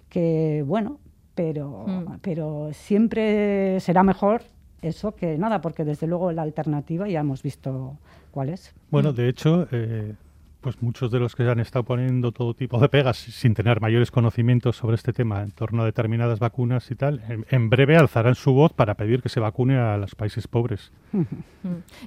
que, 0.10 0.64
bueno, 0.66 0.98
pero, 1.36 1.86
mm. 1.86 2.14
pero 2.24 2.70
siempre 2.74 3.80
será 3.80 4.02
mejor 4.02 4.42
eso 4.82 5.16
que 5.16 5.38
nada, 5.38 5.62
porque 5.62 5.84
desde 5.84 6.08
luego 6.08 6.32
la 6.32 6.44
alternativa 6.44 7.08
ya 7.08 7.22
hemos 7.22 7.42
visto 7.44 7.98
cuál 8.32 8.50
es. 8.50 8.74
Bueno, 8.92 9.14
de 9.14 9.30
hecho, 9.30 9.68
eh, 9.72 10.14
pues 10.62 10.82
muchos 10.82 11.12
de 11.12 11.20
los 11.20 11.36
que 11.36 11.50
han 11.50 11.60
estado 11.60 11.84
poniendo 11.84 12.32
todo 12.32 12.54
tipo 12.54 12.80
de 12.80 12.90
pegas 12.90 13.18
sin 13.18 13.54
tener 13.54 13.82
mayores 13.82 14.12
conocimientos 14.12 14.78
sobre 14.78 14.96
este 14.96 15.14
tema 15.14 15.42
en 15.42 15.52
torno 15.52 15.82
a 15.82 15.86
determinadas 15.86 16.40
vacunas 16.40 16.90
y 16.92 16.96
tal, 16.96 17.22
en, 17.50 17.70
breve 17.70 17.98
alzarán 17.98 18.36
su 18.36 18.54
voz 18.54 18.74
para 18.74 18.96
pedir 18.96 19.22
que 19.22 19.30
se 19.30 19.40
vacune 19.40 19.78
a 19.78 19.98
los 19.98 20.16
países 20.16 20.48
pobres. 20.48 20.92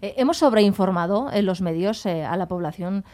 Eh, 0.00 0.14
hemos 0.16 0.38
sobreinformado 0.38 1.30
en 1.32 1.46
los 1.46 1.60
medios 1.60 2.06
eh, 2.06 2.24
a 2.24 2.36
la 2.36 2.46
población 2.48 3.04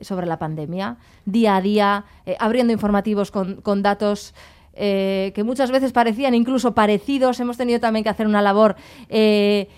sobre 0.00 0.26
la 0.26 0.38
pandemia, 0.38 0.96
día 1.24 1.56
a 1.56 1.60
día, 1.60 2.04
abriendo 2.38 2.72
informativos 2.72 3.32
con, 3.32 3.60
con 3.62 3.82
datos 3.82 4.32
eh, 4.78 5.32
que 5.34 5.44
muchas 5.44 5.70
veces 5.70 5.92
parecían 5.92 6.34
incluso 6.34 6.72
parecidos. 6.72 7.40
Hemos 7.40 7.56
tenido 7.56 7.80
también 7.80 8.04
que 8.04 8.10
hacer 8.10 8.26
una 8.26 8.40
labor 8.40 8.76
eh, 9.08 9.68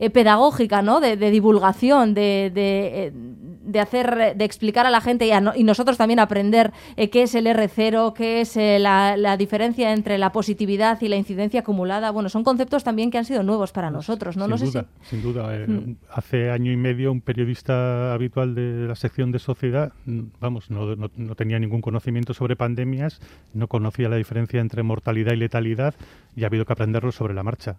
eh, 0.00 0.10
pedagógica, 0.10 0.82
¿no? 0.82 1.00
De, 1.00 1.16
divulgación, 1.16 2.14
de, 2.14 2.50
de, 2.52 3.80
hacer, 3.80 4.34
de 4.36 4.44
explicar 4.44 4.86
a 4.86 4.90
la 4.90 5.00
gente 5.00 5.30
y, 5.56 5.64
nosotros 5.64 5.96
también 5.96 6.18
aprender 6.18 6.72
qué 6.96 7.22
es 7.22 7.34
el 7.34 7.46
R0, 7.46 8.12
qué 8.14 8.40
es 8.40 8.56
la, 8.56 9.36
diferencia 9.36 9.92
entre 9.92 10.18
la 10.18 10.32
positividad 10.32 11.00
y 11.00 11.08
la 11.08 11.16
incidencia 11.16 11.60
acumulada. 11.60 12.10
Bueno, 12.10 12.28
son 12.28 12.42
conceptos 12.42 12.82
también 12.82 13.10
que 13.10 13.18
han 13.18 13.24
sido 13.24 13.42
nuevos 13.42 13.72
para 13.72 13.90
nosotros, 13.90 14.36
¿no? 14.36 14.58
Sin 14.58 14.72
duda, 14.72 14.86
sin 15.02 15.22
duda. 15.22 15.66
Mm. 15.66 15.96
Hace 16.10 16.50
año 16.50 16.72
y 16.72 16.76
medio 16.76 17.12
un 17.12 17.20
periodista 17.20 18.12
habitual 18.12 18.54
de 18.54 18.88
la 18.88 18.96
sección 18.96 19.30
de 19.30 19.38
sociedad, 19.38 19.92
mm, 20.06 20.20
vamos, 20.40 20.70
no, 20.70 20.96
no 20.96 21.34
tenía 21.34 21.58
ningún 21.58 21.80
conocimiento 21.80 22.34
sobre 22.34 22.56
pandemias, 22.56 23.20
no 23.54 23.68
conocía 23.68 24.08
la 24.08 24.16
diferencia 24.16 24.60
entre 24.60 24.82
mortalidad 24.82 25.32
y 25.32 25.36
letalidad 25.36 25.94
y 26.36 26.44
ha 26.44 26.46
habido 26.46 26.64
que 26.64 26.72
aprenderlo 26.72 27.12
sobre 27.12 27.34
la 27.34 27.42
marcha 27.42 27.76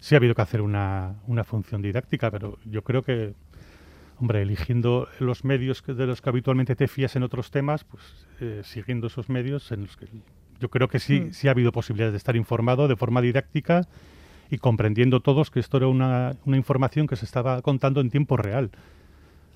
sí 0.00 0.14
ha 0.14 0.18
habido 0.18 0.34
que 0.34 0.42
hacer 0.42 0.60
una, 0.60 1.16
una 1.26 1.44
función 1.44 1.82
didáctica, 1.82 2.30
pero 2.30 2.58
yo 2.64 2.82
creo 2.82 3.02
que, 3.02 3.34
hombre, 4.18 4.42
eligiendo 4.42 5.08
los 5.18 5.44
medios 5.44 5.82
de 5.86 6.06
los 6.06 6.20
que 6.20 6.28
habitualmente 6.28 6.76
te 6.76 6.88
fías 6.88 7.16
en 7.16 7.22
otros 7.22 7.50
temas, 7.50 7.84
pues 7.84 8.02
eh, 8.40 8.62
siguiendo 8.64 9.08
esos 9.08 9.28
medios 9.28 9.70
en 9.72 9.82
los 9.82 9.96
que 9.96 10.06
yo 10.60 10.70
creo 10.70 10.88
que 10.88 10.98
sí, 10.98 11.20
mm. 11.20 11.32
sí 11.32 11.48
ha 11.48 11.52
habido 11.52 11.72
posibilidades 11.72 12.12
de 12.12 12.18
estar 12.18 12.36
informado 12.36 12.88
de 12.88 12.96
forma 12.96 13.20
didáctica 13.20 13.82
y 14.50 14.58
comprendiendo 14.58 15.20
todos 15.20 15.50
que 15.50 15.60
esto 15.60 15.76
era 15.76 15.86
una, 15.86 16.34
una 16.46 16.56
información 16.56 17.06
que 17.06 17.16
se 17.16 17.24
estaba 17.24 17.62
contando 17.62 18.00
en 18.00 18.10
tiempo 18.10 18.36
real. 18.36 18.70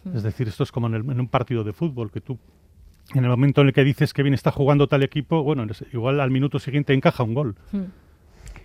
Mm. 0.05 0.16
Es 0.16 0.22
decir, 0.22 0.48
esto 0.48 0.62
es 0.62 0.72
como 0.72 0.88
en, 0.88 1.20
un 1.20 1.28
partido 1.28 1.64
de 1.64 1.72
fútbol, 1.72 2.11
que 2.11 2.20
tú 2.20 2.38
en 3.14 3.24
el 3.24 3.31
momento 3.31 3.62
en 3.62 3.68
el 3.68 3.72
que 3.72 3.83
dices 3.83 4.14
que 4.14 4.22
bien 4.22 4.35
está 4.35 4.52
jugando 4.52 4.87
tal 4.87 5.02
equipo, 5.02 5.42
bueno, 5.42 5.66
igual 5.92 6.20
al 6.20 6.31
minuto 6.31 6.61
siguiente 6.61 6.94
encaja 6.94 7.24
un 7.24 7.35
gol. 7.35 7.57
Mm 7.72 8.01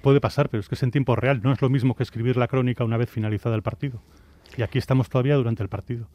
puede 0.08 0.22
pasar, 0.22 0.48
pero 0.48 0.62
es 0.62 0.70
que 0.70 0.76
es 0.76 0.84
en 0.84 0.92
tiempo 0.92 1.18
real. 1.18 1.42
No 1.44 1.52
es 1.52 1.62
lo 1.62 1.68
mismo 1.68 1.94
que 1.94 2.02
escribir 2.02 2.38
la 2.38 2.48
crónica 2.48 2.86
una 2.86 2.96
vez 2.96 3.10
finalizada 3.10 3.58
el 3.58 3.62
partido. 3.62 4.02
Y 4.56 4.62
aquí 4.62 4.78
estamos 4.78 5.10
todavía 5.10 5.36
durante 5.36 5.62
el 5.64 5.68
partido. 5.68 6.08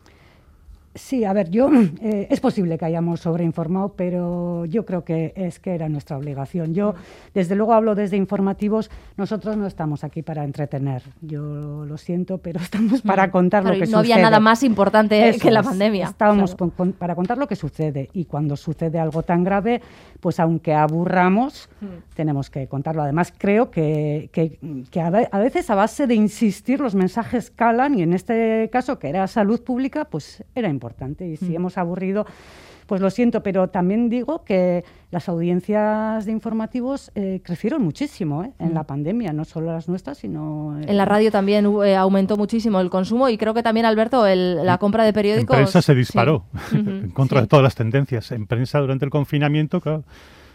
Sí, 0.95 1.25
a 1.25 1.33
ver, 1.33 1.51
yo 1.51 1.71
eh, 2.03 2.27
es 2.31 2.41
posible 2.41 2.77
que 2.77 2.85
hayamos 2.85 3.21
sobreinformado, 3.21 3.95
pero 3.95 4.67
yo 4.67 4.85
creo 4.85 5.05
que 5.05 5.33
es 5.37 5.59
que 5.59 5.75
era 5.75 5.89
nuestra 5.89 6.19
obligación. 6.19 6.75
Yo, 6.75 6.95
desde 7.35 7.55
luego, 7.55 7.73
hablo 7.73 7.95
desde 7.95 8.17
informativos. 8.17 8.91
Nosotros 9.17 9.57
no 9.57 9.67
estamos 9.67 10.05
aquí 10.05 10.23
para 10.23 10.45
entretener. 10.45 11.03
Yo 11.23 11.85
lo 11.87 11.97
siento, 11.97 12.39
pero 12.39 12.61
estamos 12.63 13.01
para 13.03 13.31
contar 13.31 13.65
lo 13.65 13.71
que 13.71 13.87
sucede. 13.87 13.93
No 13.93 13.99
había 13.99 14.19
nada 14.19 14.41
más 14.41 14.63
importante 14.63 15.37
que 15.41 15.51
la 15.51 15.63
pandemia. 15.63 16.07
Estábamos 16.07 16.57
para 16.99 17.15
contar 17.15 17.39
lo 17.39 17.49
que 17.49 17.57
sucede 17.57 18.11
y 18.13 18.27
cuando 18.27 18.57
sucede 18.57 18.99
algo 18.99 19.23
tan 19.23 19.45
grave, 19.45 19.81
pues 20.21 20.41
aunque 20.41 20.75
aburramos, 20.75 21.71
mm. 21.81 22.15
tenemos 22.15 22.51
que 22.51 22.67
contarlo. 22.69 23.03
Además, 23.03 23.33
creo 23.37 23.71
que, 23.71 24.29
que, 24.33 24.59
que 24.91 25.01
a 25.01 25.39
veces 25.39 25.71
a 25.71 25.75
base 25.75 26.07
de 26.07 26.15
insistir 26.15 26.81
los 26.81 26.95
mensajes 26.95 27.51
calan 27.51 27.99
y 27.99 28.03
en 28.03 28.13
este 28.13 28.69
caso 28.71 28.99
que 28.99 29.09
era 29.09 29.27
salud 29.27 29.63
pública, 29.63 30.05
pues 30.05 30.45
era 30.55 30.69
importante 30.69 30.82
importante. 30.83 31.27
Y 31.29 31.37
si 31.37 31.51
mm. 31.51 31.57
hemos 31.57 31.79
aburrido, 31.79 32.27
pues 32.87 33.01
lo 33.01 33.11
siento, 33.11 33.43
pero 33.43 33.69
también 33.69 34.09
digo 34.09 34.45
que 34.45 34.85
las 35.13 35.29
audiencias 35.29 36.27
de 36.27 36.33
informativos 36.33 37.13
eh, 37.15 37.41
crecieron 37.45 37.83
muchísimo 37.83 38.43
¿eh? 38.43 38.53
en 38.59 38.71
mm. 38.71 38.75
la 38.75 38.85
pandemia, 38.85 39.33
no 39.33 39.45
solo 39.45 39.73
las 39.73 39.89
nuestras, 39.89 40.19
sino... 40.19 40.77
En 40.81 40.97
la 40.97 41.05
radio 41.05 41.31
también 41.31 41.73
eh, 41.85 41.95
aumentó 41.95 42.37
muchísimo 42.37 42.81
el 42.81 42.91
consumo 42.91 43.29
y 43.29 43.39
creo 43.39 43.55
que 43.55 43.63
también, 43.63 43.87
Alberto, 43.87 44.27
la 44.27 44.79
compra 44.79 45.05
de 45.05 45.13
periódicos... 45.13 45.57
En 45.57 45.63
prensa 45.63 45.83
se 45.83 45.95
disparó, 45.95 46.45
en 46.73 47.11
contra 47.11 47.41
de 47.41 47.47
todas 47.47 47.63
las 47.63 47.77
tendencias. 47.77 48.33
En 48.33 48.47
prensa 48.47 48.81
durante 48.81 49.05
el 49.05 49.11
confinamiento, 49.13 49.81
claro, 49.81 50.03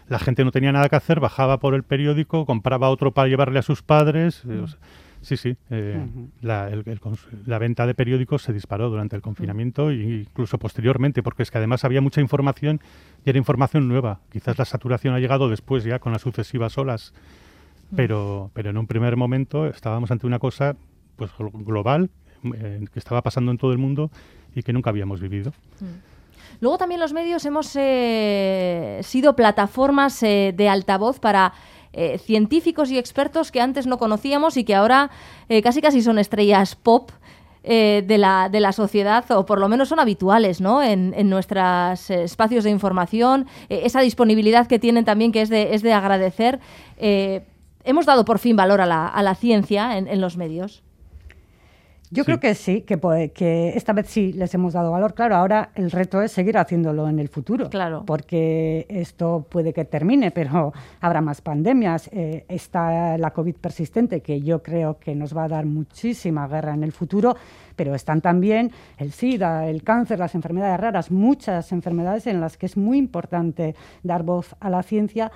la 0.08 0.18
gente 0.18 0.44
no 0.44 0.52
tenía 0.52 0.72
nada 0.72 0.90
que 0.90 0.96
hacer, 0.96 1.20
bajaba 1.20 1.58
por 1.58 1.74
el 1.74 1.82
periódico, 1.82 2.44
compraba 2.44 2.90
otro 2.90 3.12
para 3.12 3.28
llevarle 3.28 3.58
a 3.58 3.62
sus 3.62 3.82
padres... 3.82 4.44
Mm. 4.44 4.64
Sí, 5.20 5.36
sí. 5.36 5.56
Eh, 5.70 6.00
la, 6.40 7.58
venta 7.58 7.86
de 7.86 7.94
periódicos 7.94 8.42
se 8.42 8.52
disparó 8.52 8.88
durante 8.88 9.16
el 9.16 9.22
confinamiento 9.22 9.90
e 9.90 9.94
incluso 9.94 10.58
posteriormente, 10.58 11.22
porque 11.22 11.42
es 11.42 11.50
que 11.50 11.58
además 11.58 11.84
había 11.84 12.00
mucha 12.00 12.20
información 12.20 12.80
y 13.24 13.30
era 13.30 13.38
información 13.38 13.88
nueva. 13.88 14.20
Quizás 14.30 14.58
la 14.58 14.64
saturación 14.64 15.14
ha 15.14 15.18
llegado 15.18 15.48
después 15.48 15.84
ya 15.84 15.98
con 15.98 16.12
las 16.12 16.22
sucesivas 16.22 16.78
olas, 16.78 17.12
pero, 17.96 18.50
pero 18.54 18.70
en 18.70 18.78
un 18.78 18.86
primer 18.86 19.16
momento 19.16 19.66
estábamos 19.66 20.10
ante 20.10 20.26
una 20.26 20.38
cosa 20.38 20.76
pues 21.16 21.30
global 21.38 22.10
eh, 22.54 22.84
que 22.92 22.98
estaba 22.98 23.22
pasando 23.22 23.50
en 23.50 23.58
todo 23.58 23.72
el 23.72 23.78
mundo 23.78 24.10
y 24.54 24.62
que 24.62 24.72
nunca 24.72 24.90
habíamos 24.90 25.20
vivido. 25.20 25.52
Luego 26.60 26.78
también 26.78 27.00
los 27.00 27.12
medios 27.12 27.44
hemos 27.44 27.74
eh, 27.76 29.00
sido 29.02 29.36
plataformas 29.36 30.22
eh, 30.22 30.52
de 30.56 30.68
altavoz 30.68 31.20
para 31.20 31.52
eh, 31.92 32.18
científicos 32.18 32.90
y 32.90 32.98
expertos 32.98 33.50
que 33.50 33.60
antes 33.60 33.86
no 33.86 33.98
conocíamos 33.98 34.56
y 34.56 34.64
que 34.64 34.74
ahora 34.74 35.10
casi 35.62 35.80
casi 35.80 36.02
son 36.02 36.18
estrellas 36.18 36.76
pop. 36.76 37.10
de, 37.62 38.16
la, 38.18 38.48
de 38.48 38.60
la 38.60 38.72
sociedad, 38.72 39.30
o 39.30 39.44
por 39.44 39.58
lo 39.58 39.68
menos 39.68 39.90
son 39.90 40.00
habituales 40.00 40.58
¿no? 40.60 40.82
en, 40.82 41.12
en 41.14 41.28
nuestros 41.28 42.08
espacios 42.08 42.64
de 42.64 42.70
información, 42.70 43.46
esa 43.68 44.00
disponibilidad 44.00 44.66
que 44.66 44.78
tienen 44.78 45.04
también 45.04 45.32
que 45.32 45.42
es 45.42 45.50
de, 45.50 45.74
es 45.74 45.82
de 45.82 45.92
agradecer. 45.92 46.60
hemos 47.84 48.06
dado 48.06 48.24
por 48.24 48.38
fin 48.38 48.56
valor 48.56 48.80
a 48.80 48.86
la, 48.86 49.06
a 49.06 49.22
la 49.22 49.34
ciencia 49.34 49.98
en, 49.98 50.08
en 50.08 50.20
los 50.20 50.38
medios. 50.38 50.82
Yo 52.10 52.24
creo 52.24 52.40
que 52.40 52.54
sí, 52.54 52.82
que, 52.82 52.98
que, 53.34 53.72
esta 53.76 53.92
vez 53.92 54.06
sí 54.08 54.32
les 54.32 54.54
hemos 54.54 54.72
dado 54.72 54.90
valor. 54.90 55.14
Claro, 55.14 55.36
ahora 55.36 55.70
el 55.74 55.90
reto 55.90 56.22
es 56.22 56.32
seguir 56.32 56.56
haciéndolo 56.56 57.08
en 57.08 57.18
el 57.18 57.28
futuro. 57.28 57.68
Claro. 57.68 58.04
Porque 58.06 58.86
esto 58.88 59.46
puede 59.48 59.72
que 59.72 59.84
termine, 59.84 60.30
pero 60.30 60.72
habrá 61.00 61.20
más 61.20 61.40
pandemias. 61.40 62.08
Eh, 62.12 62.44
está 62.48 63.18
la 63.18 63.32
COVID 63.32 63.56
persistente, 63.56 64.20
que 64.20 64.40
yo 64.40 64.62
creo 64.62 64.98
que 64.98 65.14
nos 65.14 65.36
va 65.36 65.44
a 65.44 65.48
dar 65.48 65.66
muchísima 65.66 66.48
guerra 66.48 66.74
en 66.74 66.82
el 66.82 66.92
futuro, 66.92 67.36
pero 67.76 67.94
están 67.94 68.20
también 68.20 68.72
el 68.96 69.12
SIDA, 69.12 69.68
el 69.68 69.82
cáncer, 69.82 70.18
las 70.18 70.34
enfermedades 70.34 70.80
raras, 70.80 71.10
muchas 71.10 71.72
enfermedades 71.72 72.26
en 72.26 72.40
las 72.40 72.56
que 72.56 72.66
es 72.66 72.76
muy 72.76 72.98
importante 72.98 73.74
dar 74.02 74.22
voz 74.22 74.56
a 74.60 74.70
la 74.70 74.82
ciencia. 74.82 75.30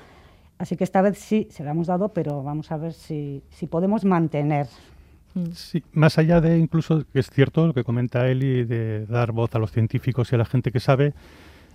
Así 0.58 0.76
que 0.76 0.84
esta 0.84 1.02
vez 1.02 1.18
sí 1.18 1.48
se 1.50 1.64
la 1.64 1.72
hemos 1.72 1.88
dado, 1.88 2.10
pero 2.10 2.42
vamos 2.42 2.70
a 2.70 2.76
ver 2.76 2.92
si, 2.92 3.42
si 3.50 3.66
podemos 3.66 4.04
mantener. 4.04 4.68
Sí, 5.54 5.82
más 5.92 6.18
allá 6.18 6.40
de 6.40 6.58
incluso, 6.58 7.04
que 7.12 7.20
es 7.20 7.30
cierto 7.30 7.66
lo 7.66 7.74
que 7.74 7.84
comenta 7.84 8.28
Eli, 8.28 8.64
de 8.64 9.06
dar 9.06 9.32
voz 9.32 9.54
a 9.54 9.58
los 9.58 9.72
científicos 9.72 10.30
y 10.30 10.34
a 10.34 10.38
la 10.38 10.44
gente 10.44 10.70
que 10.70 10.80
sabe, 10.80 11.14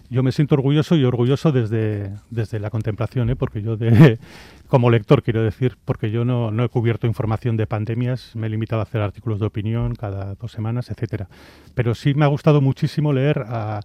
yo 0.09 0.23
me 0.23 0.31
siento 0.31 0.55
orgulloso 0.55 0.95
y 0.95 1.03
orgulloso 1.03 1.51
desde, 1.51 2.13
desde 2.29 2.59
la 2.59 2.69
contemplación, 2.69 3.29
¿eh? 3.29 3.35
porque 3.35 3.61
yo, 3.61 3.75
de, 3.75 4.19
como 4.67 4.89
lector, 4.89 5.23
quiero 5.23 5.43
decir, 5.43 5.77
porque 5.83 6.11
yo 6.11 6.23
no, 6.23 6.51
no, 6.51 6.63
he 6.63 6.69
cubierto 6.69 7.07
información 7.07 7.57
de 7.57 7.67
pandemias, 7.67 8.35
me 8.35 8.47
he 8.47 8.49
limitado 8.49 8.79
a 8.81 8.83
hacer 8.83 9.01
artículos 9.01 9.39
de 9.39 9.47
opinión 9.47 9.95
cada 9.95 10.35
dos 10.35 10.51
semanas, 10.51 10.89
etcétera. 10.89 11.27
Pero 11.73 11.93
sí 11.95 12.13
me 12.13 12.25
ha 12.25 12.29
gustado 12.29 12.61
muchísimo 12.61 13.11
leer 13.11 13.43
a 13.47 13.81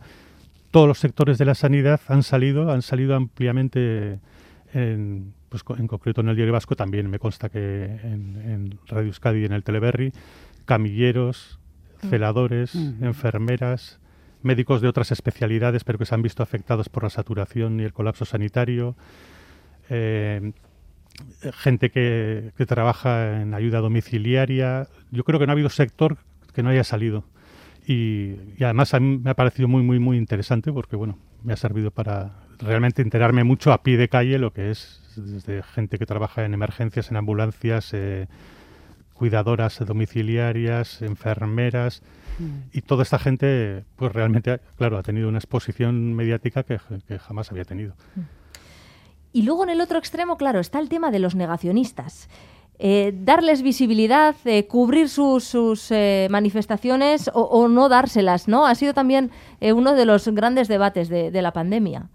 todos 0.71 0.87
los 0.87 0.99
sectores 0.99 1.39
de 1.39 1.45
la 1.45 1.55
sanidad, 1.55 2.01
han 2.09 2.23
salido, 2.23 2.71
han 2.71 2.83
salido 2.83 3.17
ampliamente 3.17 4.21
en 4.73 5.35
pues 5.53 5.79
en 5.79 5.87
concreto 5.87 6.23
en 6.23 6.31
el 6.31 6.37
Diario 6.37 6.55
Vasco 6.55 6.77
también 6.77 7.11
me 7.11 7.19
consta 7.19 7.51
que 7.51 7.85
en, 7.85 8.79
Radio 8.87 9.09
Euskadi 9.09 9.41
y 9.41 9.45
en 9.45 9.53
el 9.53 9.63
Teleberry, 9.63 10.11
camilleros, 10.65 11.61
mm. 12.03 12.09
celadores, 12.09 12.75
mm. 12.75 13.05
enfermeras, 13.05 14.01
médicos 14.41 14.81
de 14.81 14.89
otras 14.89 15.13
especialidades 15.13 15.85
pero 15.85 15.99
que 15.99 16.07
se 16.07 16.15
han 16.15 16.23
visto 16.23 16.43
afectados 16.43 16.89
por 16.89 17.03
la 17.03 17.11
saturación 17.11 17.79
y 17.81 17.83
el 17.83 17.93
colapso 17.93 18.25
sanitario, 18.25 18.97
eh, 19.91 20.53
gente 21.53 21.91
que, 21.91 22.53
trabaja 22.67 23.43
en 23.43 23.53
ayuda 23.53 23.81
domiciliaria. 23.81 24.89
Yo 25.11 25.25
creo 25.25 25.39
que 25.39 25.45
no 25.45 25.53
ha 25.53 25.55
habido 25.55 25.69
sector 25.69 26.17
que 26.55 26.63
no 26.63 26.71
haya 26.71 26.85
salido. 26.85 27.25
Y, 27.87 28.37
y, 28.57 28.65
además 28.65 28.95
a 28.95 29.01
mí 29.01 29.19
me 29.19 29.31
ha 29.31 29.35
parecido 29.35 29.69
muy, 29.69 29.83
muy, 29.83 29.99
muy 29.99 30.17
interesante 30.17 30.73
porque, 30.73 30.97
bueno, 30.97 31.19
me 31.45 31.53
ha 31.53 31.57
servido 31.57 31.91
para 31.91 32.39
realmente 32.59 33.03
enterarme 33.03 33.45
mucho 33.45 33.71
a 33.71 33.83
pie 33.83 33.99
de 33.99 34.09
calle 34.09 34.39
lo 34.39 34.53
que 34.55 34.71
es 34.71 35.02
desde 35.17 35.63
gente 35.63 35.99
que 35.99 36.07
trabaja 36.07 36.45
en 36.45 36.55
emergencias, 36.55 37.11
en 37.11 37.17
ambulancias, 37.17 37.93
eh, 37.93 38.29
cuidadoras 39.15 39.79
domiciliarias, 39.85 41.03
enfermeras, 41.03 42.03
mm. 42.39 42.77
y 42.77 42.83
toda 42.83 43.03
esta 43.03 43.19
gente, 43.19 43.85
pues 43.97 44.13
realmente, 44.13 44.61
claro, 44.77 44.99
ha 44.99 45.03
tenido 45.03 45.29
una 45.29 45.39
exposición 45.39 46.15
mediática 46.15 46.63
que, 46.65 46.79
jamás 47.19 47.51
había 47.51 47.65
tenido. 47.65 47.95
Mm. 48.17 48.21
Y 49.35 49.43
luego 49.43 49.65
en 49.65 49.71
el 49.71 49.81
otro 49.81 49.99
extremo, 49.99 50.37
claro, 50.37 50.61
está 50.61 50.79
el 50.79 50.89
tema 50.89 51.11
de 51.11 51.19
los 51.19 51.35
negacionistas. 51.35 52.29
Eh, 52.79 53.15
darles 53.15 53.63
visibilidad, 53.63 54.35
eh, 54.45 54.67
cubrir 54.67 55.09
sus, 55.09 55.55
manifestaciones 56.29 57.31
o, 57.33 57.69
no 57.69 57.89
dárselas, 57.89 58.49
¿no? 58.49 58.67
Ha 58.67 58.75
sido 58.75 58.93
también 58.93 59.31
uno 59.61 59.95
de 59.95 60.05
los 60.05 60.27
grandes 60.29 60.69
debates 60.69 61.09
de, 61.09 61.31
de 61.31 61.43
la 61.43 61.53
pandemia. 61.53 62.11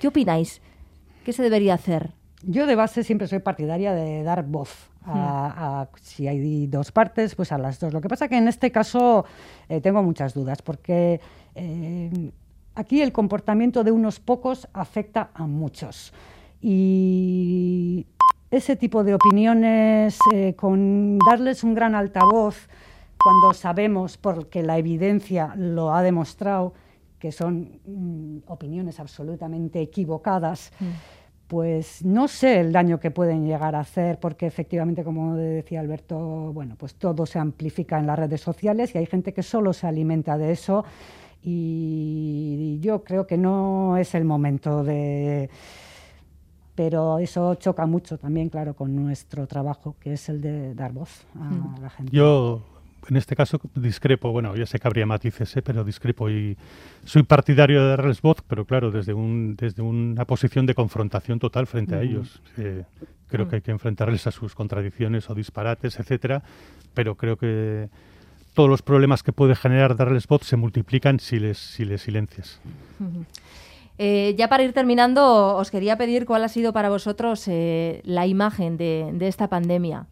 ¿Qué 0.00 0.08
opináis? 0.08 0.60
¿Qué 1.26 1.32
se 1.32 1.42
debería 1.42 1.74
hacer? 1.74 2.12
Yo 2.42 2.66
de 2.66 2.74
base 2.74 3.02
siempre 3.02 3.26
soy 3.26 3.38
partidaria 3.38 3.92
de 3.92 4.22
dar 4.22 4.44
voz. 4.44 4.90
A, 5.08 5.86
si 6.02 6.26
hay 6.26 6.66
dos 6.66 6.90
partes, 6.90 7.36
pues 7.36 7.52
a 7.52 7.58
las 7.58 7.78
dos. 7.78 7.92
Lo 7.92 8.00
que 8.00 8.08
pasa 8.08 8.26
que 8.26 8.36
en 8.36 8.48
este 8.48 8.72
caso 8.72 9.24
eh, 9.68 9.80
tengo 9.80 10.02
muchas 10.02 10.34
dudas, 10.34 10.62
porque 10.62 11.20
eh, 11.54 12.32
aquí 12.74 13.02
el 13.02 13.12
comportamiento 13.12 13.84
de 13.84 13.92
unos 13.92 14.18
pocos 14.18 14.68
afecta 14.72 15.30
a 15.32 15.46
muchos. 15.46 16.12
Y 16.60 18.06
ese 18.50 18.74
tipo 18.74 19.04
de 19.04 19.14
opiniones, 19.14 20.18
eh, 20.32 20.54
con 20.56 21.18
darles 21.18 21.62
un 21.62 21.74
gran 21.74 21.94
altavoz, 21.94 22.68
cuando 23.16 23.54
sabemos, 23.54 24.16
porque 24.16 24.62
la 24.62 24.78
evidencia 24.78 25.54
lo 25.56 25.92
ha 25.94 26.02
demostrado, 26.02 26.74
que 27.18 27.32
son 27.32 27.80
mm, 27.84 28.38
opiniones 28.46 29.00
absolutamente 29.00 29.80
equivocadas, 29.80 30.72
pues 31.46 32.04
no 32.04 32.26
sé 32.28 32.60
el 32.60 32.72
daño 32.72 32.98
que 32.98 33.10
pueden 33.10 33.46
llegar 33.46 33.74
a 33.74 33.80
hacer, 33.80 34.18
porque 34.18 34.46
efectivamente, 34.46 35.04
como 35.04 35.36
decía 35.36 35.80
Alberto, 35.80 36.52
bueno, 36.52 36.74
pues 36.76 36.94
todo 36.96 37.24
se 37.24 37.38
amplifica 37.38 37.98
en 37.98 38.06
las 38.06 38.18
redes 38.18 38.40
sociales 38.40 38.94
y 38.94 38.98
hay 38.98 39.06
gente 39.06 39.32
que 39.32 39.42
solo 39.42 39.72
se 39.72 39.86
alimenta 39.86 40.36
de 40.36 40.52
eso 40.52 40.84
y 41.42 42.78
yo 42.80 43.04
creo 43.04 43.26
que 43.26 43.38
no 43.38 43.96
es 43.96 44.14
el 44.14 44.24
momento 44.24 44.82
de... 44.82 45.48
Pero 46.74 47.18
eso 47.20 47.54
choca 47.54 47.86
mucho 47.86 48.18
también, 48.18 48.50
claro, 48.50 48.74
con 48.74 48.94
nuestro 48.94 49.46
trabajo, 49.46 49.96
que 49.98 50.12
es 50.12 50.28
el 50.28 50.42
de 50.42 50.74
dar 50.74 50.92
voz 50.92 51.26
a 51.34 51.44
mm. 51.44 51.80
la 51.80 51.88
gente. 51.88 52.14
Yo 52.14 52.60
en 53.08 53.16
este 53.16 53.36
caso 53.36 53.60
discrepo, 53.74 54.32
bueno, 54.32 54.54
ya 54.56 54.66
sé 54.66 54.78
que 54.78 54.88
habría 54.88 55.06
matices, 55.06 55.56
¿eh? 55.56 55.62
pero 55.62 55.84
discrepo 55.84 56.28
y 56.30 56.56
soy 57.04 57.22
partidario 57.22 57.82
de 57.82 57.88
darles 57.90 58.20
voz, 58.20 58.42
pero 58.46 58.64
claro, 58.64 58.90
desde, 58.90 59.14
un, 59.14 59.56
desde 59.56 59.82
una 59.82 60.24
posición 60.24 60.66
de 60.66 60.74
confrontación 60.74 61.38
total 61.38 61.66
frente 61.66 61.94
a 61.94 62.02
ellos. 62.02 62.40
Eh, 62.56 62.84
creo 63.28 63.48
que 63.48 63.56
hay 63.56 63.62
que 63.62 63.70
enfrentarles 63.70 64.26
a 64.26 64.30
sus 64.30 64.54
contradicciones 64.54 65.28
o 65.30 65.34
disparates, 65.34 65.98
etcétera, 65.98 66.42
pero 66.94 67.16
creo 67.16 67.36
que 67.36 67.88
todos 68.54 68.68
los 68.68 68.82
problemas 68.82 69.22
que 69.22 69.32
puede 69.32 69.54
generar 69.54 69.96
darles 69.96 70.26
voz 70.26 70.42
se 70.42 70.56
multiplican 70.56 71.20
si 71.20 71.38
les, 71.38 71.58
si 71.58 71.84
les 71.84 72.02
silencias. 72.02 72.60
Eh, 73.98 74.34
ya 74.36 74.48
para 74.48 74.62
ir 74.62 74.72
terminando, 74.72 75.56
os 75.56 75.70
quería 75.70 75.96
pedir 75.96 76.26
cuál 76.26 76.44
ha 76.44 76.48
sido 76.48 76.72
para 76.72 76.88
vosotros 76.88 77.46
la 77.48 78.26
imagen 78.26 78.76
de, 78.76 79.10
de 79.12 79.28
esta 79.28 79.48
pandemia. 79.48 80.06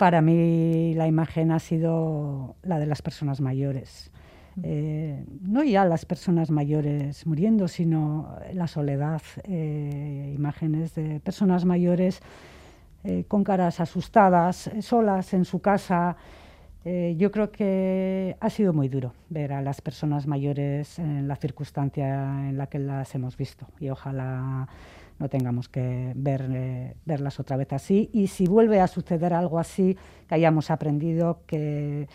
Para 0.00 0.22
mí 0.22 0.94
la 0.94 1.06
imagen 1.06 1.52
ha 1.52 1.58
sido 1.58 2.56
la 2.62 2.78
de 2.78 2.86
las 2.86 3.02
personas 3.02 3.42
mayores. 3.42 4.10
Eh, 4.62 5.26
no 5.42 5.62
ya 5.62 5.84
las 5.84 6.06
personas 6.06 6.50
mayores 6.50 7.26
muriendo, 7.26 7.68
sino 7.68 8.34
la 8.54 8.66
soledad, 8.66 9.20
eh, 9.44 10.32
imágenes 10.34 10.94
de 10.94 11.20
personas 11.20 11.66
mayores 11.66 12.22
eh, 13.04 13.24
con 13.28 13.44
caras 13.44 13.78
asustadas, 13.78 14.70
solas 14.80 15.34
en 15.34 15.44
su 15.44 15.58
casa. 15.60 16.16
yo 16.82 17.30
creo 17.30 17.52
que 17.52 18.38
ha 18.40 18.48
sido 18.48 18.72
muy 18.72 18.88
duro 18.88 19.12
ver 19.28 19.52
a 19.52 19.60
las 19.60 19.82
personas 19.82 20.26
mayores 20.26 20.98
en 20.98 21.28
la 21.28 21.36
circunstancia 21.36 22.48
en 22.48 22.56
la 22.56 22.68
que 22.68 22.78
las 22.78 23.14
hemos 23.14 23.36
visto 23.36 23.66
y 23.78 23.90
ojalá 23.90 24.66
no 25.20 25.28
tengamos 25.28 25.68
que 25.68 26.12
ver, 26.16 26.48
eh, 26.50 26.96
verlas 27.04 27.38
otra 27.38 27.56
vez 27.56 27.72
así. 27.72 28.08
Y 28.12 28.28
si 28.28 28.46
vuelve 28.46 28.80
a 28.80 28.88
suceder 28.88 29.34
algo 29.34 29.58
así, 29.58 29.96
que 30.26 30.34
hayamos 30.34 30.70
aprendido 30.70 31.42
que, 31.46 32.08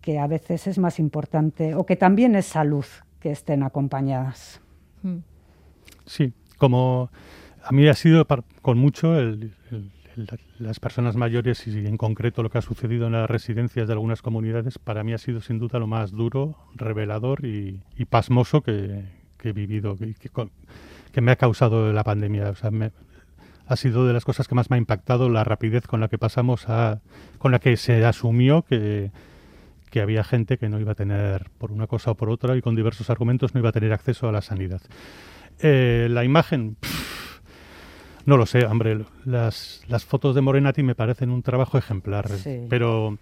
que 0.00 0.18
a 0.18 0.26
veces 0.26 0.66
es 0.66 0.78
más 0.78 0.98
importante 0.98 1.74
o 1.74 1.84
que 1.84 1.96
también 1.96 2.34
es 2.34 2.46
salud 2.46 2.86
que 3.20 3.30
estén 3.30 3.62
acompañadas. 3.62 4.60
Hmm. 5.02 5.18
Sí, 6.06 6.32
como 6.56 7.10
a 7.62 7.72
mí 7.72 7.86
ha 7.88 7.94
sido 7.94 8.26
con 8.62 8.78
mucho 8.78 9.14
las 10.58 10.80
personas 10.80 11.16
mayores 11.16 11.66
y 11.66 11.86
en 11.86 11.98
concreto 11.98 12.42
lo 12.42 12.48
que 12.48 12.58
ha 12.58 12.62
sucedido 12.62 13.06
en 13.06 13.12
las 13.12 13.28
residencias 13.28 13.86
de 13.86 13.92
algunas 13.92 14.22
comunidades, 14.22 14.78
para 14.78 15.04
mí 15.04 15.12
ha 15.12 15.18
sido 15.18 15.42
sin 15.42 15.58
duda 15.58 15.78
lo 15.78 15.86
más 15.86 16.10
duro, 16.10 16.56
revelador 16.74 17.44
y, 17.44 17.82
pasmoso 18.08 18.62
que, 18.62 19.04
he 19.44 19.52
vivido. 19.52 19.96
Que, 19.96 20.14
que 20.14 20.30
me 21.20 21.32
ha 21.32 21.36
causado 21.36 21.92
la 21.92 22.04
pandemia. 22.04 22.50
O 22.50 22.54
sea, 22.54 22.70
ha 23.66 23.76
sido 23.76 24.06
de 24.06 24.12
las 24.12 24.24
cosas 24.24 24.48
que 24.48 24.54
más 24.54 24.70
me 24.70 24.76
ha 24.76 24.78
impactado 24.78 25.28
la 25.28 25.44
rapidez 25.44 25.86
con 25.86 26.00
la 26.00 26.08
que 26.08 26.18
pasamos 26.18 26.68
a, 26.68 27.00
con 27.38 27.52
la 27.52 27.58
que 27.58 27.76
se 27.76 28.04
asumió 28.04 28.62
que, 28.62 29.10
que 29.90 30.00
había 30.00 30.24
gente 30.24 30.58
que 30.58 30.68
no 30.68 30.80
iba 30.80 30.92
a 30.92 30.96
tener, 30.96 31.50
por 31.58 31.72
una 31.72 31.86
cosa 31.86 32.12
o 32.12 32.14
por 32.14 32.30
otra, 32.30 32.56
y 32.56 32.62
con 32.62 32.74
diversos 32.74 33.10
argumentos, 33.10 33.54
no 33.54 33.60
iba 33.60 33.68
a 33.68 33.72
tener 33.72 33.92
acceso 33.92 34.28
a 34.28 34.32
la 34.32 34.40
sanidad. 34.40 34.80
Eh, 35.60 36.08
la 36.10 36.24
imagen, 36.24 36.76
no 38.24 38.36
lo 38.36 38.46
sé, 38.46 38.64
hombre, 38.64 39.04
las, 39.24 39.82
las 39.88 40.04
fotos 40.04 40.34
de 40.34 40.40
Morenati 40.40 40.82
me 40.82 40.94
parecen 40.94 41.30
un 41.30 41.42
trabajo 41.42 41.76
ejemplar, 41.76 42.28
pero 42.68 43.18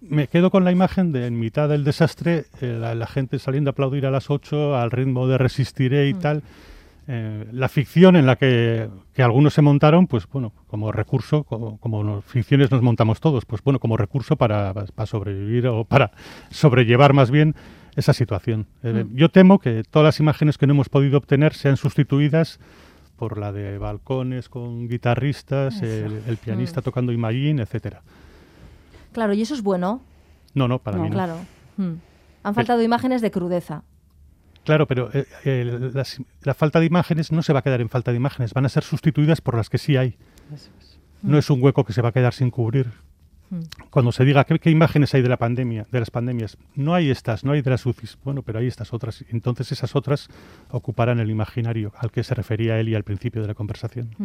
me 0.00 0.28
quedo 0.28 0.50
con 0.50 0.64
la 0.64 0.72
imagen 0.72 1.12
de 1.12 1.26
en 1.26 1.38
mitad 1.38 1.68
del 1.68 1.84
desastre, 1.84 2.46
eh, 2.60 2.78
la, 2.78 3.06
gente 3.06 3.38
saliendo 3.38 3.70
a 3.70 3.72
aplaudir 3.72 4.06
a 4.06 4.10
las 4.10 4.30
8 4.30 4.76
al 4.76 4.90
ritmo 4.90 5.26
de 5.28 5.38
Resistiré 5.38 6.08
y 6.08 6.14
mm. 6.14 6.18
tal. 6.18 6.42
Eh, 7.08 7.46
la 7.50 7.68
ficción 7.68 8.14
en 8.14 8.26
la 8.26 8.36
que, 8.36 8.88
algunos 9.18 9.54
se 9.54 9.62
montaron, 9.62 10.06
pues 10.06 10.28
bueno, 10.28 10.52
como 10.68 10.92
recurso, 10.92 11.44
como, 11.44 11.78
como 11.78 12.22
ficciones 12.22 12.70
nos 12.70 12.82
montamos 12.82 13.20
todos, 13.20 13.44
pues 13.44 13.62
bueno, 13.62 13.78
como 13.80 13.96
recurso 13.96 14.36
para, 14.36 14.72
para 14.72 15.06
sobrevivir 15.06 15.66
o 15.66 15.84
para 15.84 16.12
sobrellevar 16.50 17.12
más 17.12 17.30
bien 17.30 17.54
esa 17.96 18.12
situación. 18.12 18.66
Eh, 18.82 19.04
mm. 19.04 19.16
Yo 19.16 19.28
temo 19.30 19.58
que 19.58 19.82
todas 19.88 20.04
las 20.04 20.20
imágenes 20.20 20.58
que 20.58 20.66
no 20.66 20.74
hemos 20.74 20.88
podido 20.88 21.18
obtener 21.18 21.54
sean 21.54 21.76
sustituidas 21.76 22.60
por 23.16 23.38
la 23.38 23.52
de 23.52 23.78
balcones 23.78 24.48
con 24.48 24.88
guitarristas, 24.88 25.80
el, 25.82 26.38
pianista 26.42 26.80
mm. 26.80 26.84
tocando 26.84 27.12
Imagine, 27.12 27.62
etcétera. 27.62 28.02
Claro, 29.12 29.34
¿y 29.34 29.42
eso 29.42 29.54
es 29.54 29.62
bueno? 29.62 30.02
No, 30.54 30.68
no, 30.68 30.78
para 30.78 30.98
mí 30.98 31.08
no. 31.08 31.14
Claro. 31.14 31.36
Mm. 31.76 31.92
Han 32.42 32.54
faltado 32.54 32.82
imágenes 32.82 33.22
de 33.22 33.30
crudeza. 33.30 33.82
Claro, 34.64 34.86
pero 34.86 35.10
eh, 35.12 35.92
la 36.42 36.54
falta 36.54 36.78
de 36.78 36.86
imágenes 36.86 37.32
no 37.32 37.42
se 37.42 37.52
va 37.52 37.60
a 37.60 37.62
quedar 37.62 37.80
en 37.80 37.88
falta 37.88 38.12
de 38.12 38.16
imágenes, 38.16 38.54
van 38.54 38.64
a 38.64 38.68
ser 38.68 38.84
sustituidas 38.84 39.40
por 39.40 39.56
las 39.56 39.68
que 39.68 39.78
sí 39.78 39.96
hay. 39.96 40.16
No 41.22 41.38
es 41.38 41.50
un 41.50 41.62
hueco 41.62 41.84
que 41.84 41.92
se 41.92 42.02
va 42.02 42.10
a 42.10 42.12
quedar 42.12 42.32
sin 42.32 42.50
cubrir. 42.50 42.92
Cuando 43.90 44.12
se 44.12 44.24
diga 44.24 44.44
¿qué, 44.44 44.70
imágenes 44.70 45.14
hay 45.14 45.22
de 45.22 45.28
la 45.28 45.36
pandemia, 45.36 45.86
de 45.90 46.00
las 46.00 46.10
pandemias, 46.10 46.56
no 46.74 46.94
hay 46.94 47.10
estas, 47.10 47.44
no 47.44 47.52
hay 47.52 47.62
de 47.62 47.70
las 47.70 47.84
UCIs. 47.84 48.18
Bueno, 48.24 48.42
pero 48.42 48.58
hay 48.58 48.66
estas 48.66 48.92
otras. 48.92 49.24
Entonces 49.30 49.72
esas 49.72 49.94
otras 49.94 50.28
ocuparán 50.70 51.20
el 51.20 51.30
imaginario 51.30 51.92
al 51.98 52.10
que 52.10 52.24
se 52.24 52.34
refería 52.34 52.78
él 52.78 52.88
y 52.88 52.94
al 52.94 53.04
principio 53.04 53.42
de 53.42 53.48
la 53.48 53.54
conversación. 53.54 54.16